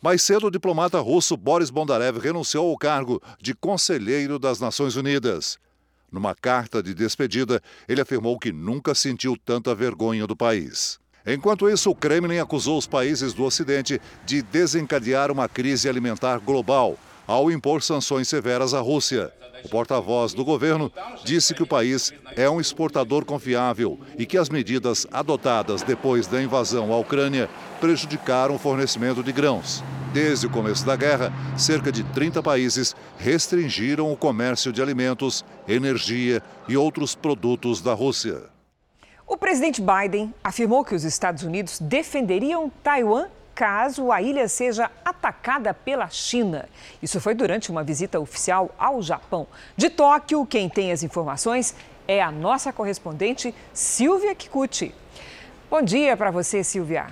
[0.02, 5.60] Mais cedo, o diplomata russo Boris Bondarev renunciou ao cargo de conselheiro das Nações Unidas.
[6.12, 11.00] Numa carta de despedida, ele afirmou que nunca sentiu tanta vergonha do país.
[11.24, 16.98] Enquanto isso, o Kremlin acusou os países do Ocidente de desencadear uma crise alimentar global
[17.28, 19.32] ao impor sanções severas à Rússia.
[19.64, 20.92] O porta-voz do governo
[21.24, 26.42] disse que o país é um exportador confiável e que as medidas adotadas depois da
[26.42, 29.84] invasão à Ucrânia prejudicaram o fornecimento de grãos.
[30.14, 36.42] Desde o começo da guerra, cerca de 30 países restringiram o comércio de alimentos, energia
[36.70, 38.44] e outros produtos da Rússia.
[39.28, 45.74] O presidente Biden afirmou que os Estados Unidos defenderiam Taiwan caso a ilha seja atacada
[45.74, 46.68] pela China.
[47.02, 49.48] Isso foi durante uma visita oficial ao Japão.
[49.78, 51.74] De Tóquio, quem tem as informações
[52.06, 54.94] é a nossa correspondente Silvia Kikuchi.
[55.70, 57.08] Bom dia para você, Silvia.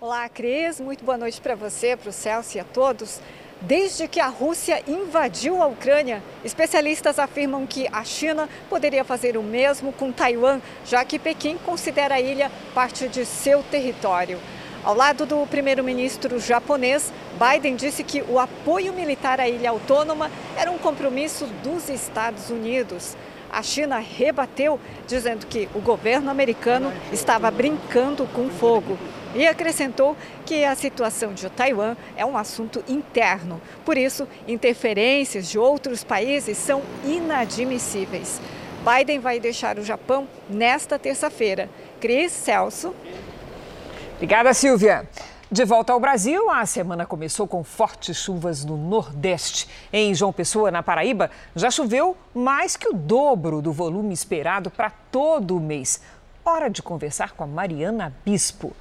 [0.00, 0.80] Olá, Cris.
[0.80, 3.20] Muito boa noite para você, para o Celso e a todos.
[3.64, 9.42] Desde que a Rússia invadiu a Ucrânia, especialistas afirmam que a China poderia fazer o
[9.42, 14.40] mesmo com Taiwan, já que Pequim considera a ilha parte de seu território.
[14.82, 20.72] Ao lado do primeiro-ministro japonês, Biden disse que o apoio militar à ilha autônoma era
[20.72, 23.16] um compromisso dos Estados Unidos.
[23.48, 28.98] A China rebateu, dizendo que o governo americano estava brincando com fogo
[29.34, 33.60] e acrescentou que a situação de Taiwan é um assunto interno.
[33.84, 38.40] Por isso, interferências de outros países são inadmissíveis.
[38.84, 41.68] Biden vai deixar o Japão nesta terça-feira.
[42.00, 42.94] Cris Celso.
[44.16, 45.08] Obrigada, Silvia.
[45.52, 49.68] De volta ao Brasil, a semana começou com fortes chuvas no Nordeste.
[49.92, 54.90] Em João Pessoa, na Paraíba, já choveu mais que o dobro do volume esperado para
[54.90, 56.00] todo o mês.
[56.42, 58.74] Hora de conversar com a Mariana Bispo.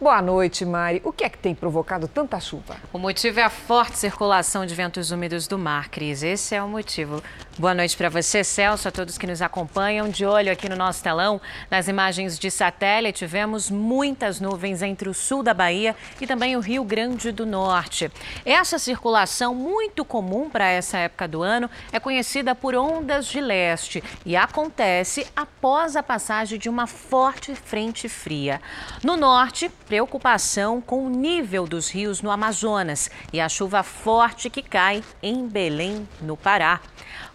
[0.00, 1.02] Boa noite, Mari.
[1.04, 2.76] O que é que tem provocado tanta chuva?
[2.92, 6.22] O motivo é a forte circulação de ventos úmidos do mar, Cris.
[6.22, 7.20] Esse é o motivo.
[7.58, 10.08] Boa noite para você, Celso, a todos que nos acompanham.
[10.08, 15.14] De olho aqui no nosso telão, nas imagens de satélite, vemos muitas nuvens entre o
[15.14, 18.08] sul da Bahia e também o Rio Grande do Norte.
[18.46, 24.04] Essa circulação, muito comum para essa época do ano, é conhecida por ondas de leste
[24.24, 28.62] e acontece após a passagem de uma forte frente fria.
[29.02, 34.62] No norte, preocupação com o nível dos rios no Amazonas e a chuva forte que
[34.62, 36.80] cai em Belém, no Pará.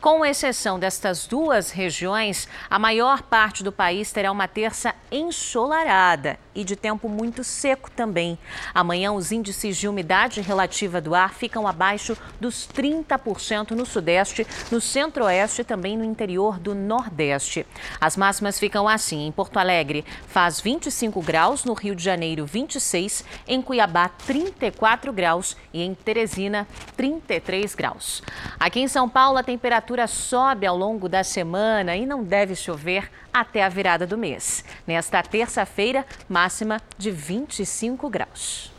[0.04, 6.66] Com exceção destas duas regiões, a maior parte do país terá uma terça ensolarada e
[6.66, 8.38] de tempo muito seco também.
[8.74, 14.82] Amanhã, os índices de umidade relativa do ar ficam abaixo dos 30% no Sudeste, no
[14.82, 17.66] Centro-Oeste e também no interior do Nordeste.
[18.02, 23.24] As máximas ficam assim: em Porto Alegre, faz 25 graus, no Rio de Janeiro, 26,
[23.48, 26.68] em Cuiabá, 34 graus e em Teresina,
[26.98, 28.22] 33 graus.
[28.60, 33.10] Aqui em São Paulo, a temperatura sobe ao longo da semana e não deve chover
[33.34, 34.64] até a virada do mês.
[34.86, 38.74] Nesta terça-feira, máxima de 25 graus.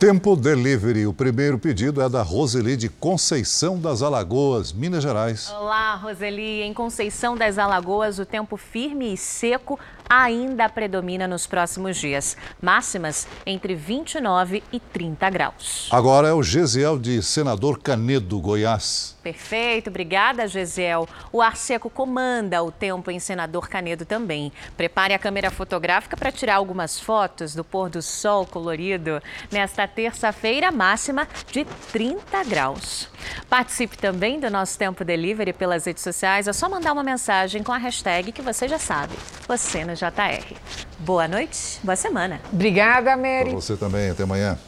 [0.00, 1.06] Tempo Delivery.
[1.06, 5.50] O primeiro pedido é da Roseli de Conceição das Alagoas, Minas Gerais.
[5.50, 6.62] Olá, Roseli.
[6.62, 9.78] Em Conceição das Alagoas, o tempo firme e seco
[10.10, 12.36] ainda predomina nos próximos dias.
[12.60, 15.88] Máximas entre 29 e 30 graus.
[15.92, 19.16] Agora é o Gesiel de Senador Canedo, Goiás.
[19.22, 21.08] Perfeito, obrigada, Gesiel.
[21.30, 24.50] O ar seco comanda o tempo em Senador Canedo também.
[24.76, 29.22] Prepare a câmera fotográfica para tirar algumas fotos do pôr do sol colorido.
[29.50, 33.08] Nesta terça-feira, máxima de 30 graus.
[33.48, 36.48] Participe também do nosso Tempo Delivery pelas redes sociais.
[36.48, 39.14] É só mandar uma mensagem com a hashtag que você já sabe.
[39.48, 40.54] Você nos JR.
[40.98, 42.40] Boa noite, boa semana.
[42.52, 43.50] Obrigada, Mary.
[43.50, 44.58] Para você também, até amanhã.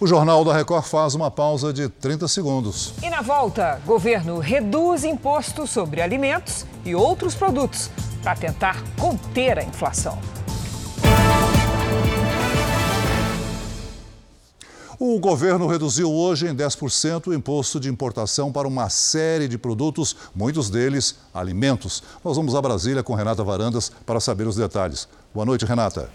[0.00, 2.94] O Jornal da Record faz uma pausa de 30 segundos.
[3.02, 7.90] E na volta, governo reduz imposto sobre alimentos e outros produtos
[8.22, 10.16] para tentar conter a inflação.
[15.00, 20.16] O governo reduziu hoje em 10% o imposto de importação para uma série de produtos,
[20.34, 22.02] muitos deles alimentos.
[22.24, 25.06] Nós vamos a Brasília com Renata Varandas para saber os detalhes.
[25.32, 26.10] Boa noite, Renata.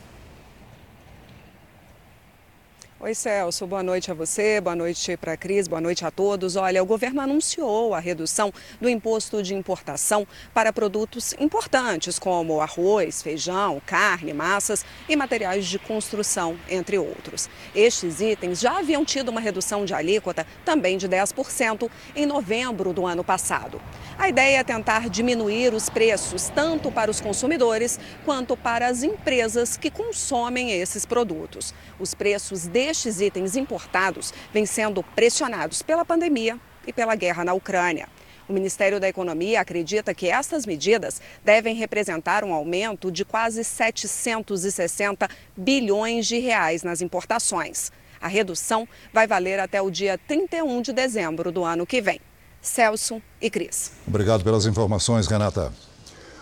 [3.04, 3.68] Oi, Celso.
[3.68, 6.56] Boa noite a você, boa noite para a Cris, boa noite a todos.
[6.56, 8.50] Olha, o governo anunciou a redução
[8.80, 15.78] do imposto de importação para produtos importantes como arroz, feijão, carne, massas e materiais de
[15.78, 17.50] construção, entre outros.
[17.76, 23.06] Estes itens já haviam tido uma redução de alíquota também de 10% em novembro do
[23.06, 23.82] ano passado.
[24.18, 29.76] A ideia é tentar diminuir os preços tanto para os consumidores quanto para as empresas
[29.76, 31.74] que consomem esses produtos.
[32.00, 38.08] Os preços destes itens importados vêm sendo pressionados pela pandemia e pela guerra na Ucrânia.
[38.48, 45.28] O Ministério da Economia acredita que estas medidas devem representar um aumento de quase 760
[45.58, 47.92] bilhões de reais nas importações.
[48.22, 52.22] A redução vai valer até o dia 31 de dezembro do ano que vem.
[52.62, 53.92] Celso e Cris.
[54.06, 55.74] Obrigado pelas informações, Renata.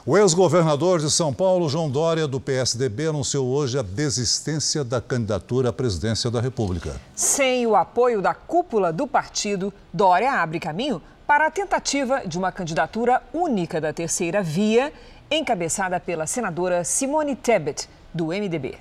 [0.03, 5.69] O ex-governador de São Paulo, João Dória, do PSDB, anunciou hoje a desistência da candidatura
[5.69, 6.99] à presidência da República.
[7.15, 12.51] Sem o apoio da cúpula do partido, Dória abre caminho para a tentativa de uma
[12.51, 14.91] candidatura única da terceira via,
[15.29, 18.79] encabeçada pela senadora Simone Tebet, do MDB.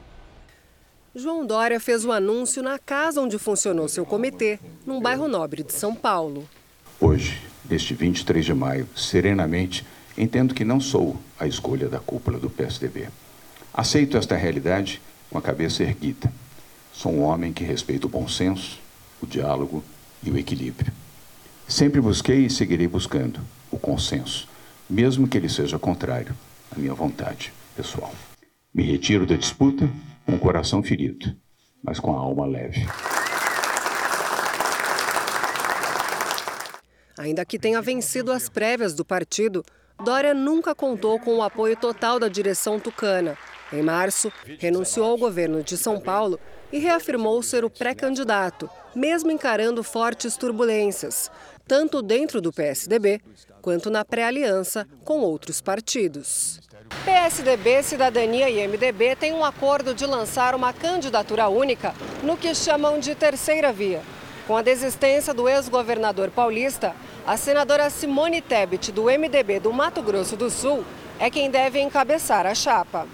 [1.15, 5.75] João Dória fez o anúncio na casa onde funcionou seu comitê, num bairro nobre de
[5.75, 6.49] São Paulo.
[6.99, 9.85] Hoje, neste 23 de maio, serenamente,
[10.21, 13.09] entendo que não sou a escolha da cúpula do PSDB.
[13.73, 15.01] Aceito esta realidade
[15.31, 16.31] com a cabeça erguida.
[16.93, 18.79] Sou um homem que respeita o bom senso,
[19.23, 19.83] o diálogo
[20.23, 20.93] e o equilíbrio.
[21.67, 23.41] Sempre busquei e seguirei buscando
[23.71, 24.47] o consenso,
[24.89, 26.35] mesmo que ele seja contrário
[26.71, 28.15] à minha vontade pessoal.
[28.75, 29.89] Me retiro da disputa
[30.27, 31.35] com o coração ferido,
[31.83, 32.87] mas com a alma leve.
[37.17, 39.65] Ainda que tenha vencido as prévias do partido,
[40.05, 43.37] Dória nunca contou com o apoio total da direção tucana.
[43.73, 46.41] Em março, renunciou ao governo de São Paulo
[46.73, 51.31] e reafirmou ser o pré-candidato, mesmo encarando fortes turbulências,
[51.69, 53.21] tanto dentro do PSDB
[53.61, 56.61] quanto na pré-aliança com outros partidos.
[57.05, 62.99] PSDB, Cidadania e MDB têm um acordo de lançar uma candidatura única no que chamam
[62.99, 64.03] de terceira via.
[64.51, 66.93] Com a desistência do ex-governador paulista,
[67.25, 70.83] a senadora Simone Tebet, do MDB do Mato Grosso do Sul,
[71.21, 73.07] é quem deve encabeçar a chapa.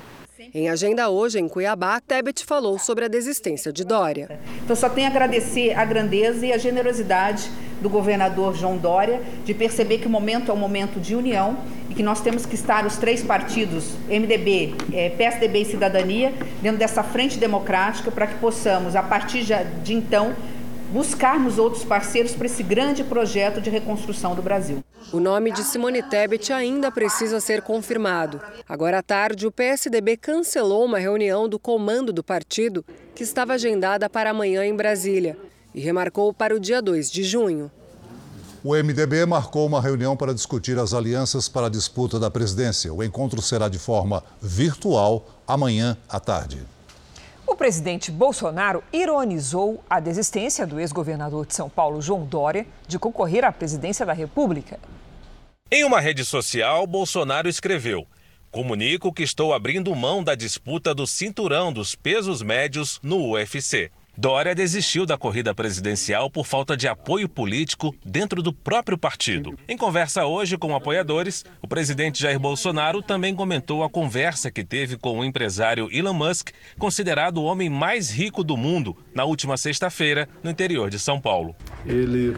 [0.55, 4.41] Em agenda hoje, em Cuiabá, Tebet falou sobre a desistência de Dória.
[4.64, 7.51] Então, só tenho a agradecer a grandeza e a generosidade
[7.82, 11.59] do governador João Dória de perceber que o momento é um momento de união
[11.91, 16.32] e que nós temos que estar os três partidos, MDB, eh, PSDB e Cidadania,
[16.62, 19.45] dentro dessa frente democrática para que possamos, a partir
[19.84, 20.34] de então,
[20.91, 24.82] buscarmos outros parceiros para esse grande projeto de reconstrução do Brasil.
[25.12, 28.41] O nome de Simone Tebet ainda precisa ser confirmado.
[28.68, 32.84] Agora à tarde, o PSDB cancelou uma reunião do comando do partido
[33.14, 35.37] que estava agendada para amanhã em Brasília
[35.74, 37.70] e remarcou para o dia 2 de junho.
[38.64, 42.93] O MDB marcou uma reunião para discutir as alianças para a disputa da presidência.
[42.93, 46.76] O encontro será de forma virtual amanhã à tarde.
[47.47, 53.45] O presidente Bolsonaro ironizou a desistência do ex-governador de São Paulo, João Dória, de concorrer
[53.45, 54.81] à presidência da República.
[55.71, 58.05] Em uma rede social, Bolsonaro escreveu:
[58.51, 63.93] Comunico que estou abrindo mão da disputa do cinturão dos pesos médios no UFC.
[64.19, 69.59] Dória desistiu da corrida presidencial por falta de apoio político dentro do próprio partido.
[69.69, 74.97] Em conversa hoje com apoiadores, o presidente Jair Bolsonaro também comentou a conversa que teve
[74.97, 76.49] com o empresário Elon Musk,
[76.79, 81.55] considerado o homem mais rico do mundo, na última sexta-feira, no interior de São Paulo.
[81.85, 82.35] Ele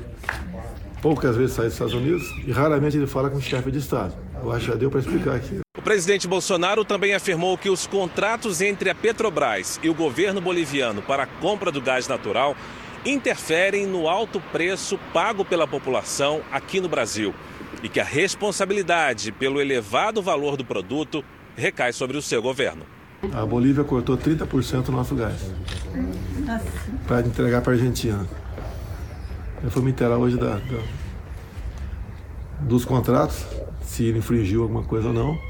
[1.01, 4.17] poucas vezes sai dos Estados Unidos e raramente ele fala com chefe de Estado.
[4.43, 5.61] Eu acho que já deu para explicar aqui.
[5.89, 11.01] O presidente Bolsonaro também afirmou que os contratos entre a Petrobras e o governo boliviano
[11.01, 12.55] para a compra do gás natural
[13.07, 17.35] interferem no alto preço pago pela população aqui no Brasil
[17.83, 21.25] e que a responsabilidade pelo elevado valor do produto
[21.57, 22.85] recai sobre o seu governo.
[23.33, 25.41] A Bolívia cortou 30% do nosso gás
[27.07, 28.29] para entregar para a Argentina.
[29.65, 30.83] Eu fui me inteirar hoje da, da,
[32.61, 33.47] dos contratos,
[33.81, 35.49] se ele infringiu alguma coisa ou não,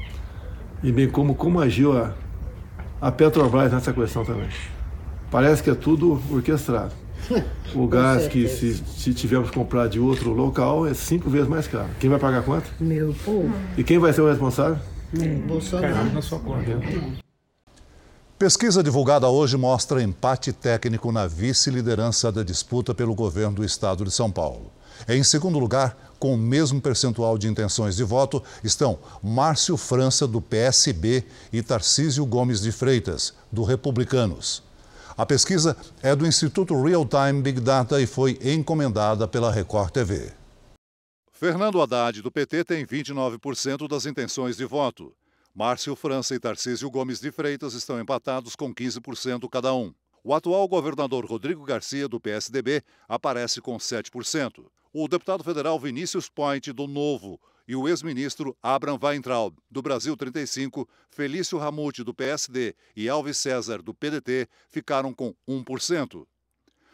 [0.83, 2.13] e bem como, como agiu a,
[3.01, 4.49] a Petrobras nessa questão também.
[5.31, 6.93] Parece que é tudo orquestrado.
[7.75, 11.67] O gás que se, se tivermos que comprar de outro local é cinco vezes mais
[11.67, 11.87] caro.
[11.99, 12.67] Quem vai pagar quanto?
[12.79, 13.53] Meu povo.
[13.77, 14.79] E quem vai ser o responsável?
[15.21, 16.11] É, Bolsonaro.
[16.11, 16.65] na sua conta.
[18.39, 24.11] Pesquisa divulgada hoje mostra empate técnico na vice-liderança da disputa pelo governo do estado de
[24.11, 24.71] São Paulo.
[25.07, 30.41] Em segundo lugar, com o mesmo percentual de intenções de voto, estão Márcio França, do
[30.41, 31.23] PSB,
[31.53, 34.61] e Tarcísio Gomes de Freitas, do Republicanos.
[35.17, 40.31] A pesquisa é do Instituto Real Time Big Data e foi encomendada pela Record TV.
[41.31, 45.13] Fernando Haddad, do PT, tem 29% das intenções de voto.
[45.55, 49.93] Márcio França e Tarcísio Gomes de Freitas estão empatados com 15% cada um.
[50.23, 54.65] O atual governador Rodrigo Garcia, do PSDB, aparece com 7%.
[54.91, 60.87] O deputado federal Vinícius Point, do Novo, e o ex-ministro Abraham Weintraub, do Brasil 35,
[61.09, 66.25] Felício Ramute, do PSD, e Alves César, do PDT, ficaram com 1%.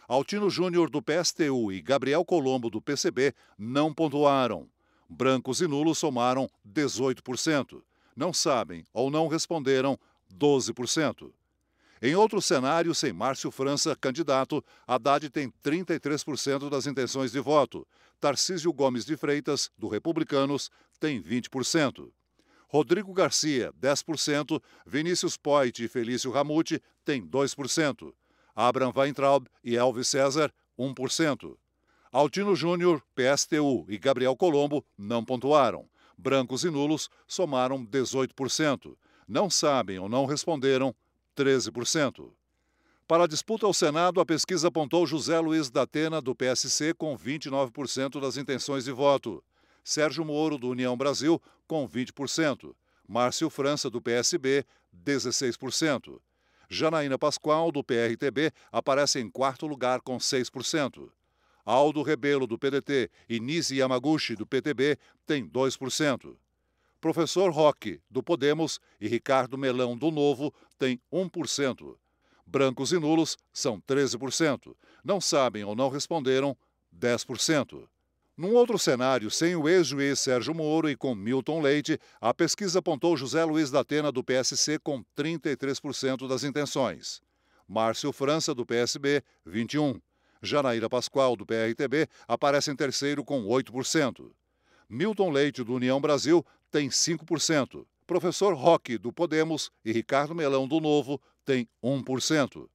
[0.08, 4.70] Altino Júnior, do PSTU, e Gabriel Colombo, do PCB, não pontuaram.
[5.10, 7.82] Brancos e nulos somaram 18%
[8.16, 10.00] não sabem ou não responderam
[10.34, 11.32] 12%.
[12.02, 17.88] Em outro cenário, sem Márcio França candidato, Haddad tem 33% das intenções de voto.
[18.20, 20.70] Tarcísio Gomes de Freitas, do Republicanos,
[21.00, 22.12] tem 20%.
[22.68, 24.62] Rodrigo Garcia, 10%.
[24.86, 28.14] Vinícius Poit e Felício Ramute têm 2%.
[28.54, 31.56] Abraham Weintraub e Elvis César, 1%.
[32.12, 35.88] Altino Júnior, PSTU e Gabriel Colombo não pontuaram.
[36.18, 38.96] Brancos e nulos somaram 18%.
[39.28, 40.96] Não sabem ou não responderam
[41.36, 42.32] 13%.
[43.08, 47.16] Para a disputa ao Senado, a pesquisa apontou José Luiz da Atena, do PSC, com
[47.16, 49.44] 29% das intenções de voto.
[49.84, 52.74] Sérgio Moro, do União Brasil, com 20%.
[53.08, 54.66] Márcio França, do PSB,
[55.06, 56.20] 16%.
[56.68, 61.12] Janaína Pascoal, do PRTB, aparece em quarto lugar com 6%.
[61.64, 66.36] Aldo Rebelo, do PDT, e Nisi Yamaguchi, do PTB, têm 2%.
[67.06, 71.96] Professor Roque, do Podemos, e Ricardo Melão, do Novo, têm 1%.
[72.48, 74.76] Brancos e nulos são 13%.
[75.04, 76.58] Não sabem ou não responderam
[77.00, 77.88] 10%.
[78.36, 83.16] Num outro cenário, sem o ex-juiz Sérgio Moro e com Milton Leite, a pesquisa apontou
[83.16, 87.22] José Luiz da Atena, do PSC, com 33% das intenções.
[87.68, 90.02] Márcio França, do PSB, 21%.
[90.42, 94.32] Janaíra Pascoal, do PRTB, aparece em terceiro com 8%.
[94.90, 97.86] Milton Leite, do União Brasil, tem 5%.
[98.06, 102.68] Professor Roque, do Podemos, e Ricardo Melão, do Novo, tem 1%.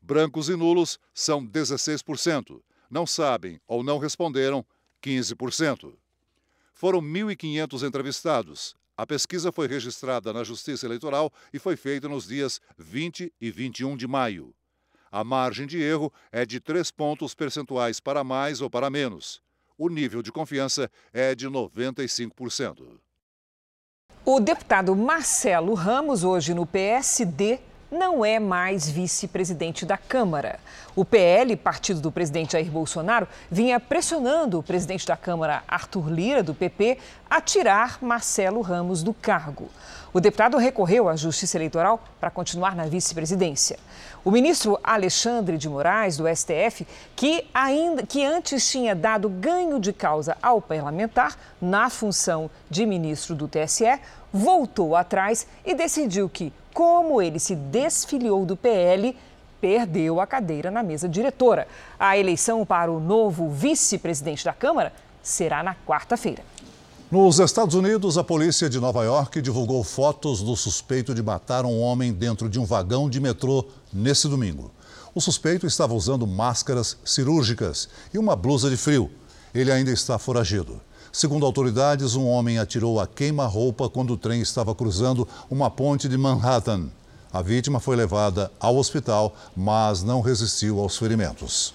[0.00, 2.60] Brancos e nulos são 16%.
[2.90, 4.64] Não sabem ou não responderam
[5.02, 5.94] 15%.
[6.74, 8.76] Foram 1.500 entrevistados.
[8.96, 13.96] A pesquisa foi registrada na Justiça Eleitoral e foi feita nos dias 20 e 21
[13.96, 14.54] de maio.
[15.10, 19.42] A margem de erro é de 3 pontos percentuais para mais ou para menos.
[19.84, 22.98] O nível de confiança é de 95%.
[24.24, 27.60] O deputado Marcelo Ramos, hoje no PSD,
[27.92, 30.58] não é mais vice-presidente da Câmara.
[30.96, 36.42] O PL, partido do presidente Jair Bolsonaro, vinha pressionando o presidente da Câmara, Arthur Lira,
[36.42, 36.96] do PP,
[37.28, 39.68] a tirar Marcelo Ramos do cargo.
[40.14, 43.78] O deputado recorreu à Justiça Eleitoral para continuar na vice-presidência.
[44.24, 49.92] O ministro Alexandre de Moraes, do STF, que, ainda, que antes tinha dado ganho de
[49.92, 54.00] causa ao parlamentar na função de ministro do TSE,
[54.32, 59.14] voltou atrás e decidiu que, como ele se desfiliou do PL,
[59.60, 61.68] perdeu a cadeira na mesa diretora.
[62.00, 64.90] A eleição para o novo vice-presidente da Câmara
[65.22, 66.42] será na quarta-feira.
[67.10, 71.78] Nos Estados Unidos, a polícia de Nova York divulgou fotos do suspeito de matar um
[71.78, 74.70] homem dentro de um vagão de metrô nesse domingo.
[75.14, 79.10] O suspeito estava usando máscaras cirúrgicas e uma blusa de frio.
[79.54, 80.80] Ele ainda está foragido.
[81.12, 86.16] Segundo autoridades, um homem atirou a queima-roupa quando o trem estava cruzando uma ponte de
[86.16, 86.88] Manhattan.
[87.30, 91.74] A vítima foi levada ao hospital, mas não resistiu aos ferimentos.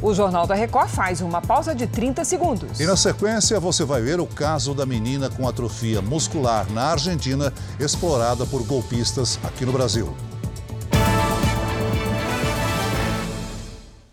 [0.00, 2.78] O Jornal da Record faz uma pausa de 30 segundos.
[2.78, 7.52] E na sequência você vai ver o caso da menina com atrofia muscular na Argentina,
[7.80, 10.14] explorada por golpistas aqui no Brasil.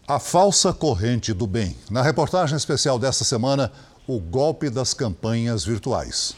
[0.08, 1.76] A falsa corrente do bem.
[1.90, 3.72] Na reportagem especial desta semana,
[4.08, 6.36] o golpe das campanhas virtuais.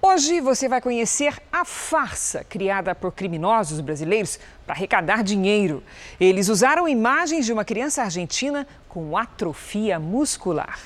[0.00, 5.82] Hoje você vai conhecer a farsa criada por criminosos brasileiros para arrecadar dinheiro.
[6.20, 10.78] Eles usaram imagens de uma criança argentina com atrofia muscular.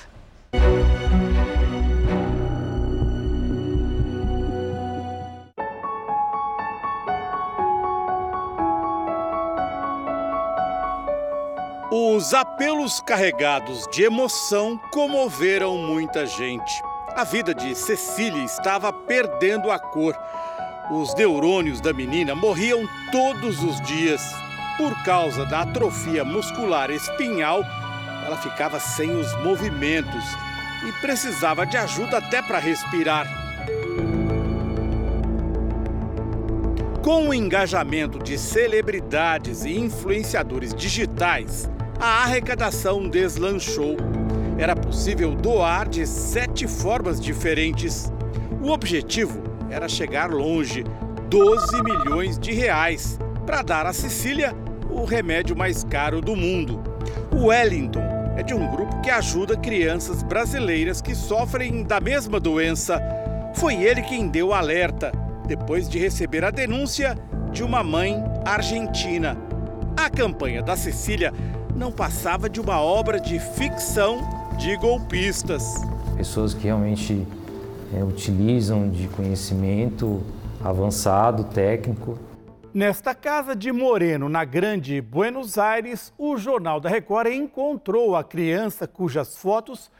[11.93, 16.90] Os apelos carregados de emoção comoveram muita gente.
[17.17, 20.15] A vida de Cecília estava perdendo a cor.
[20.91, 24.23] Os neurônios da menina morriam todos os dias.
[24.77, 27.63] Por causa da atrofia muscular espinhal,
[28.25, 30.25] ela ficava sem os movimentos
[30.89, 33.27] e precisava de ajuda até para respirar.
[37.03, 43.97] Com o engajamento de celebridades e influenciadores digitais, a arrecadação deslanchou.
[44.61, 48.13] Era possível doar de sete formas diferentes.
[48.61, 50.85] O objetivo era chegar longe
[51.31, 54.55] 12 milhões de reais para dar a Cecília
[54.91, 56.79] o remédio mais caro do mundo.
[57.35, 58.05] O Wellington
[58.37, 63.01] é de um grupo que ajuda crianças brasileiras que sofrem da mesma doença.
[63.55, 65.11] Foi ele quem deu o alerta,
[65.47, 67.17] depois de receber a denúncia
[67.51, 69.39] de uma mãe argentina.
[69.97, 71.33] A campanha da Cecília
[71.75, 75.75] não passava de uma obra de ficção de golpistas.
[76.17, 77.27] Pessoas que realmente
[77.95, 80.23] é, utilizam de conhecimento
[80.63, 82.19] avançado, técnico.
[82.73, 88.87] Nesta casa de Moreno, na Grande Buenos Aires, o Jornal da Record encontrou a criança
[88.87, 89.91] cujas fotos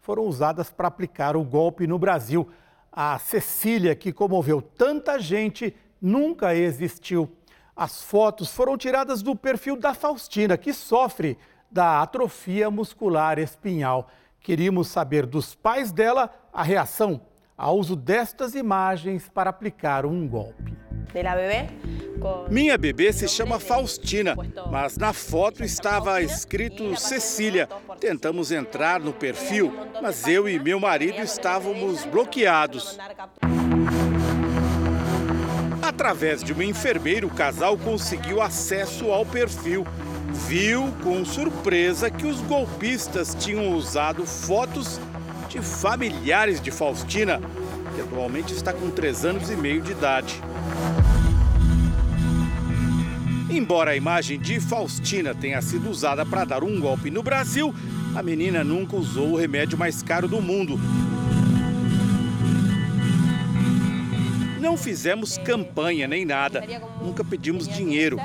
[0.00, 2.48] foram usadas para aplicar o golpe no Brasil.
[2.90, 7.30] A Cecília, que comoveu tanta gente, nunca existiu.
[7.74, 11.38] As fotos foram tiradas do perfil da Faustina, que sofre
[11.72, 14.08] da atrofia muscular espinhal.
[14.40, 17.20] Queríamos saber dos pais dela a reação
[17.56, 20.76] ao uso destas imagens para aplicar um golpe.
[22.48, 24.34] Minha bebê se chama Faustina,
[24.70, 27.68] mas na foto estava escrito Cecília.
[28.00, 32.98] Tentamos entrar no perfil, mas eu e meu marido estávamos bloqueados.
[35.82, 39.84] Através de uma enfermeira, o casal conseguiu acesso ao perfil.
[40.32, 45.00] Viu com surpresa que os golpistas tinham usado fotos
[45.48, 47.40] de familiares de Faustina,
[47.94, 50.40] que atualmente está com 3 anos e meio de idade.
[53.50, 57.74] Embora a imagem de Faustina tenha sido usada para dar um golpe no Brasil,
[58.14, 60.78] a menina nunca usou o remédio mais caro do mundo,
[64.72, 66.64] Não fizemos campanha nem nada,
[67.02, 68.16] nunca pedimos dinheiro.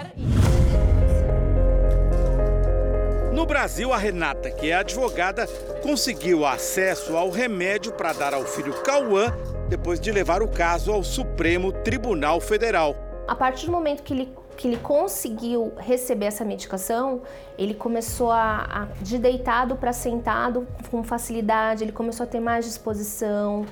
[3.38, 5.46] No Brasil, a Renata, que é advogada,
[5.84, 9.32] conseguiu acesso ao remédio para dar ao filho Cauã
[9.70, 12.96] depois de levar o caso ao Supremo Tribunal Federal.
[13.28, 17.22] A partir do momento que ele, que ele conseguiu receber essa medicação,
[17.60, 22.66] ele começou a, a de deitado para sentado com facilidade, ele começou a ter mais
[22.66, 23.68] disposição.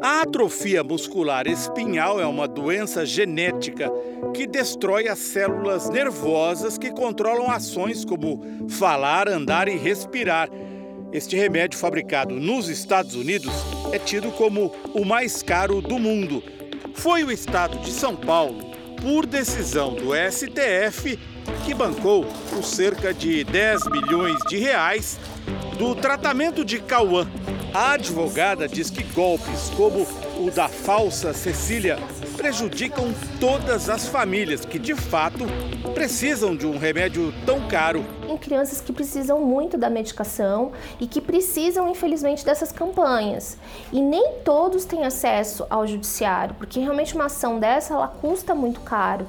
[0.00, 3.90] A atrofia muscular espinhal é uma doença genética
[4.32, 10.48] que destrói as células nervosas que controlam ações como falar, andar e respirar.
[11.12, 13.52] Este remédio fabricado nos Estados Unidos
[13.92, 16.42] é tido como o mais caro do mundo.
[16.94, 21.18] Foi o estado de São Paulo, por decisão do STF,
[21.64, 25.18] que bancou por cerca de 10 milhões de reais
[25.82, 27.26] do tratamento de Cauã,
[27.74, 30.06] a advogada diz que golpes como
[30.38, 31.98] o da falsa Cecília
[32.36, 35.44] prejudicam todas as famílias que, de fato,
[35.92, 38.04] precisam de um remédio tão caro.
[38.24, 40.70] Tem crianças que precisam muito da medicação
[41.00, 43.58] e que precisam, infelizmente, dessas campanhas.
[43.92, 48.78] E nem todos têm acesso ao judiciário, porque realmente uma ação dessa ela custa muito
[48.82, 49.26] caro.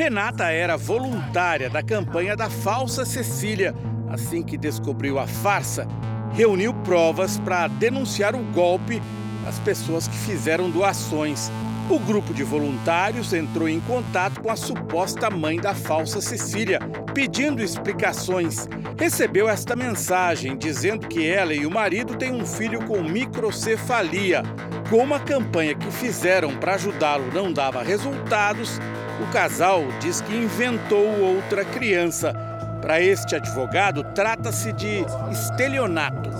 [0.00, 3.74] Renata era voluntária da campanha da Falsa Cecília.
[4.08, 5.86] Assim que descobriu a farsa,
[6.32, 9.02] reuniu provas para denunciar o golpe
[9.46, 11.52] às pessoas que fizeram doações.
[11.90, 16.78] O grupo de voluntários entrou em contato com a suposta mãe da falsa Cecília,
[17.12, 18.66] pedindo explicações.
[18.98, 24.44] Recebeu esta mensagem dizendo que ela e o marido têm um filho com microcefalia.
[24.88, 28.80] Como a campanha que fizeram para ajudá-lo não dava resultados,
[29.20, 32.32] o casal diz que inventou outra criança.
[32.80, 36.30] Para este advogado, trata-se de estelionato.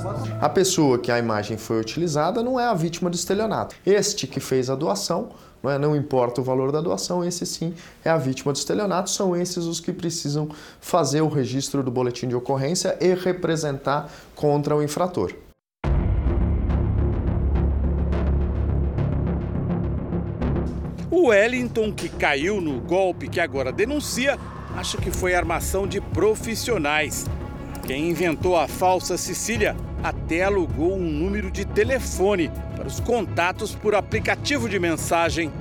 [0.40, 3.76] A pessoa que a imagem foi utilizada não é a vítima do estelionato.
[3.84, 5.28] Este que fez a doação,
[5.62, 9.10] não, é, não importa o valor da doação, esse sim é a vítima do estelionato.
[9.10, 10.48] São esses os que precisam
[10.80, 15.34] fazer o registro do boletim de ocorrência e representar contra o infrator.
[21.20, 24.38] O Wellington, que caiu no golpe que agora denuncia,
[24.74, 27.26] acha que foi armação de profissionais.
[27.86, 33.94] Quem inventou a falsa Sicília até alugou um número de telefone para os contatos por
[33.94, 35.52] aplicativo de mensagem.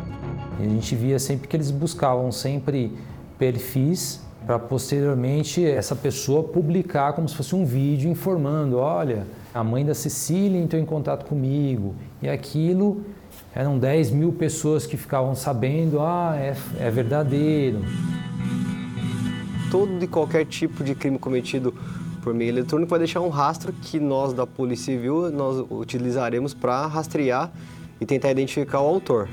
[0.57, 2.97] A gente via sempre que eles buscavam sempre
[3.37, 9.85] perfis para posteriormente essa pessoa publicar como se fosse um vídeo informando, olha, a mãe
[9.85, 13.03] da Cecília entrou em contato comigo e aquilo
[13.53, 17.81] eram 10 mil pessoas que ficavam sabendo, ah, é, é verdadeiro.
[19.71, 21.73] Todo e qualquer tipo de crime cometido
[22.21, 26.85] por meio eletrônico vai deixar um rastro que nós da Polícia Civil nós utilizaremos para
[26.85, 27.51] rastrear
[27.99, 29.27] e tentar identificar o autor.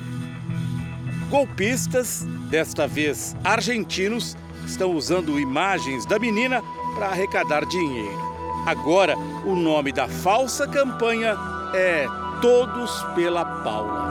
[1.31, 4.37] Golpistas, desta vez argentinos,
[4.67, 6.63] estão usando imagens da menina
[6.95, 8.27] para arrecadar dinheiro.
[8.67, 11.37] Agora, o nome da falsa campanha
[11.75, 14.07] é Todos pela Paula.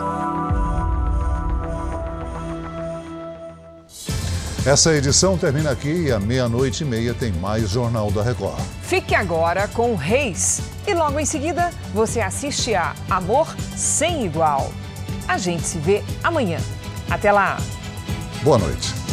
[4.65, 8.59] Essa edição termina aqui e à meia-noite e meia tem mais Jornal da Record.
[8.81, 14.71] Fique agora com o Reis e logo em seguida você assiste a Amor Sem Igual.
[15.27, 16.57] A gente se vê amanhã.
[17.09, 17.57] Até lá!
[18.41, 19.04] Boa noite.